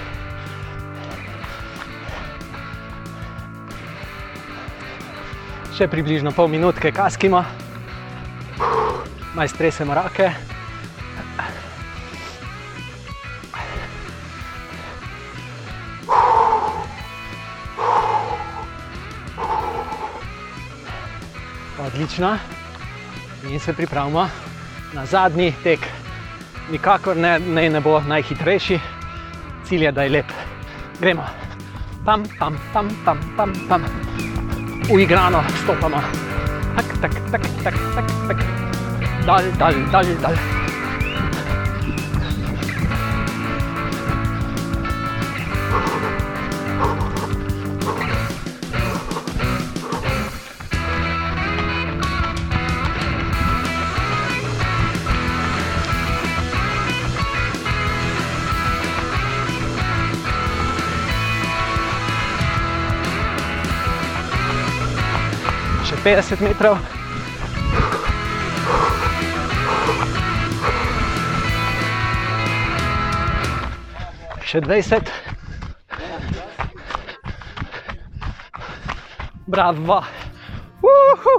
[5.76, 7.44] Še približno pol minutke kaskimo,
[9.36, 10.32] maj stresemo roke.
[21.84, 22.38] Odlično.
[23.52, 24.47] In se pripravimo
[24.94, 25.80] na zadnji tek.
[26.72, 28.80] Nikakor ne, ne, ne bo najhitrejši,
[29.64, 30.32] cilj je, da je lep.
[31.00, 31.24] Gremo.
[32.06, 33.86] Pam, pam, pam, pam, pam, pam.
[34.92, 36.02] Uigrano stopamo.
[36.76, 38.38] Tak, tak, tak, tak, tak, tak.
[39.26, 40.57] Dal, dal, dal, dal.
[66.08, 66.80] 50 metrov.
[74.40, 75.12] Še 20.
[79.52, 80.00] Bravo.
[80.80, 81.36] Uhu.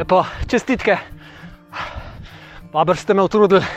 [0.00, 0.96] Lepo, čestitke.
[2.72, 3.60] Dobro ste me utrudili.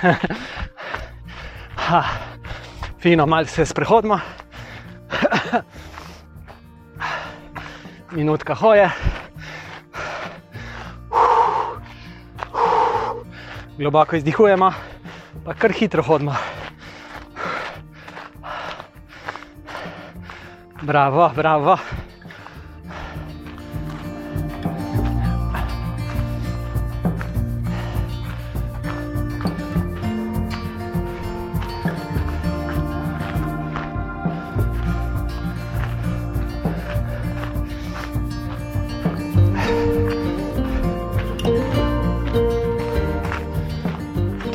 [3.03, 4.42] Fino, malo se sprehodimo.
[8.13, 8.89] Minutka hoje.
[13.77, 14.69] Globoko izdihujemo,
[15.45, 16.35] pa kar hitro hodimo.
[20.81, 21.77] Bravo, bravo.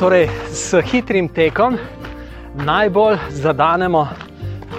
[0.09, 1.75] Torej, s hitrim tekom
[2.65, 4.07] najbolj zadanemo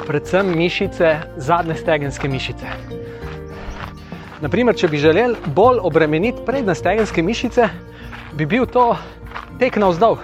[0.06, 2.66] predvsem mišice, zadnje stegenske mišice.
[4.42, 7.68] Naprimer, če bi želeli bolj obremeniti prednje stegenske mišice,
[8.34, 8.88] bi bil to
[9.60, 10.18] tek navzdol,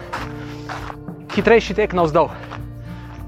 [1.37, 2.33] hitrejši tek navzdol.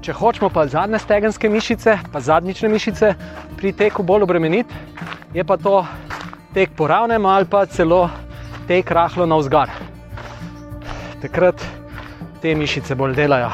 [0.03, 3.13] Če hočemo pa zadnje stegenske mišice, pa zadnjične mišice
[3.55, 4.75] pri teku bolj obremeniti,
[5.31, 5.85] je pa to
[6.51, 8.09] tek po ravnem ali pa celo
[8.67, 9.71] tek rahlo navzgor.
[11.19, 11.59] Takrat
[12.41, 13.49] te mišice bolj delajo.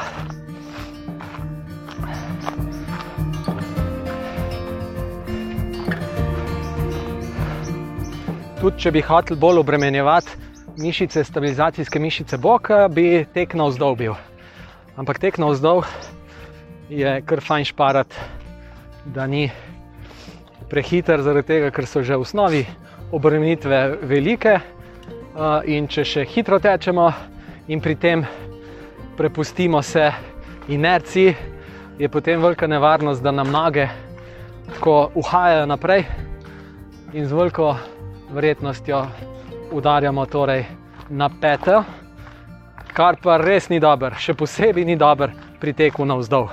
[8.60, 10.38] Tudi če bi hotel bolj obremenjevati
[10.78, 14.14] mišice, stabilizacijske mišice boka, bi tek navzdol bil.
[14.96, 15.82] Ampak tek navzdol
[16.88, 18.26] je kar fajn šparati,
[19.14, 19.48] da ni
[20.70, 22.66] prehiter, zaradi tega, ker so že v osnovi
[23.10, 24.60] obremenitve velike.
[25.36, 27.10] Uh, In če še hitro tečemo
[27.68, 28.24] in pri tem
[29.16, 30.12] prepustimo se
[30.68, 31.34] inerciji,
[31.98, 33.88] je potem velika nevarnost, da nam noge
[34.74, 36.04] tako uhajajo naprej
[37.12, 37.76] in z veliko
[38.32, 39.06] verjetnostjo
[39.72, 40.64] udarjamo torej
[41.08, 41.84] na peto,
[42.92, 45.30] kar pa res ni dobro, še posebej ni dobro
[45.60, 46.48] pri teku navzdol.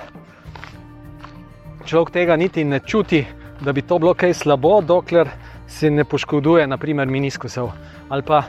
[1.85, 3.25] Človek tega niti ne čuti,
[3.61, 5.29] da bi to bilo kaj slabo, dokler
[5.67, 7.71] se ne poškoduje, naprimer, meniskusov
[8.09, 8.43] ali pa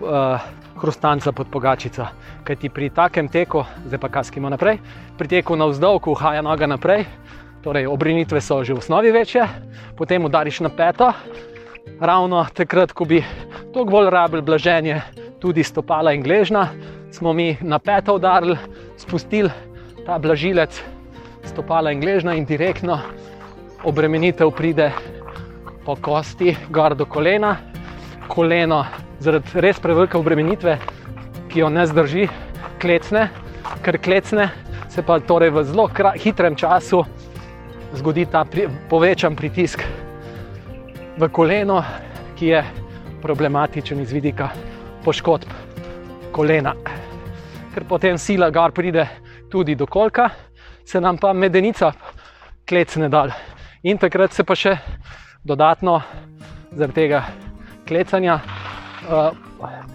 [0.00, 0.40] uh,
[0.80, 2.06] hrustanca pod pogačico.
[2.44, 4.78] Ker ti pri takem teku, zdaj pa kaskimo naprej,
[5.18, 7.06] pri teku navzdol, ko uhaja noga naprej,
[7.64, 9.46] torej obrinitve so že v osnovi večje,
[9.96, 11.12] potem udariš na peto,
[12.00, 13.24] ravno takrat, ko bi
[13.72, 15.00] toliko bolj rabili blaženje,
[15.40, 16.68] tudi stopala in gležna,
[17.12, 18.58] smo mi na peto udarili,
[18.96, 19.50] spustili
[20.06, 20.82] ta blažilec,
[21.44, 23.00] stopala in gležna in direktno
[23.84, 24.92] obremenitev pride
[25.84, 27.56] po kosti, gor do kolena,
[28.28, 28.84] koleno
[29.24, 30.76] zaradi res prevelike obremenitve,
[31.48, 32.26] ki jo ne zdrži,
[32.82, 33.28] klecne,
[33.84, 34.50] ker klecne,
[34.92, 35.88] se pa torej v zelo
[36.20, 37.00] hitrem času
[37.96, 39.80] zgodi ta pri, povečan pritisk
[41.16, 41.80] v koleno,
[42.36, 42.60] ki je
[43.22, 44.50] problematičen iz vidika
[45.04, 45.48] poškodb
[46.34, 46.74] kolena.
[47.74, 49.06] Ker potem sila gor pride
[49.50, 50.28] tudi do kolka,
[50.84, 51.92] se nam pa medenica
[52.68, 53.32] klecne dol.
[53.88, 54.76] In takrat se pa še
[55.44, 56.00] dodatno
[56.74, 57.24] zaradi tega
[57.88, 58.40] klecanja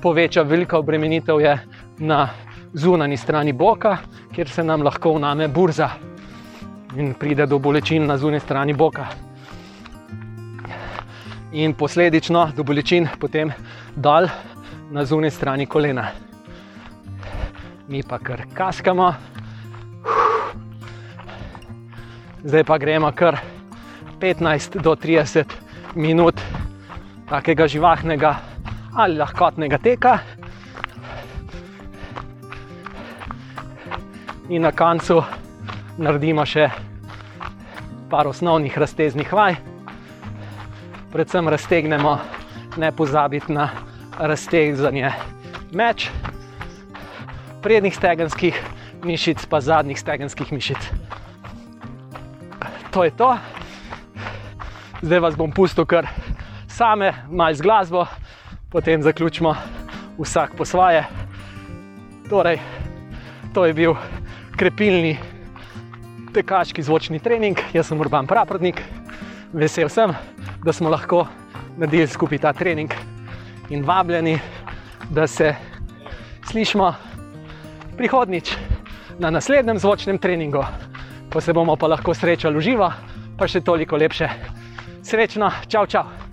[0.02, 1.60] poveča velika obremenitev je
[1.99, 2.30] na
[2.73, 3.98] zunanji strani boka,
[4.36, 5.90] kjer se nam lahko vname burza
[6.98, 9.06] in pride do bolečin na zunanji strani boka.
[11.52, 13.52] In posledično do bolečin potem
[13.95, 14.27] dol
[14.91, 16.07] na zunanji strani kolena.
[17.88, 19.14] Mi pa kar kaskamo,
[22.44, 23.38] zdaj pa gremo kar
[24.19, 25.45] 15 do 30
[25.95, 26.41] minut
[27.30, 28.48] takega živahnega
[28.93, 30.19] ali lahkotnega teka.
[34.49, 35.21] In na koncu
[35.97, 36.69] naredimo še
[38.09, 39.59] par osnovnih razteznih vaj.
[41.13, 42.17] Predvsem raztegnemo,
[42.77, 43.69] ne pozabiti na
[44.17, 45.11] raztezanje
[45.71, 46.09] meč,
[47.61, 48.57] prednjih stegenskih
[49.05, 50.89] mišic, pa zadnjih stegenskih mišic.
[52.91, 53.37] To je to.
[55.01, 56.09] Zdaj vas bom pustil kar
[56.67, 58.07] same, malo z glasbo,
[58.71, 59.55] potem zaključimo
[60.17, 61.05] vsak po svoje.
[62.29, 62.59] Torej,
[63.53, 63.95] to je bil
[64.57, 65.17] krepilni
[66.33, 68.81] tekaški zvočni trening, jaz sem Urban Praprotnik,
[69.53, 70.13] vesel sem,
[70.65, 71.25] da smo lahko
[71.77, 72.93] naredili skupaj ta trening
[73.69, 74.39] in vabljeni,
[75.09, 75.55] da se
[76.51, 76.93] slišimo
[77.97, 78.53] prihodnič
[79.19, 80.63] na naslednjem zvočnem treningu,
[81.33, 82.93] ko se bomo pa lahko srečali v živo,
[83.37, 84.29] pa še toliko lepše.
[85.03, 86.28] Srečno, čau, čau.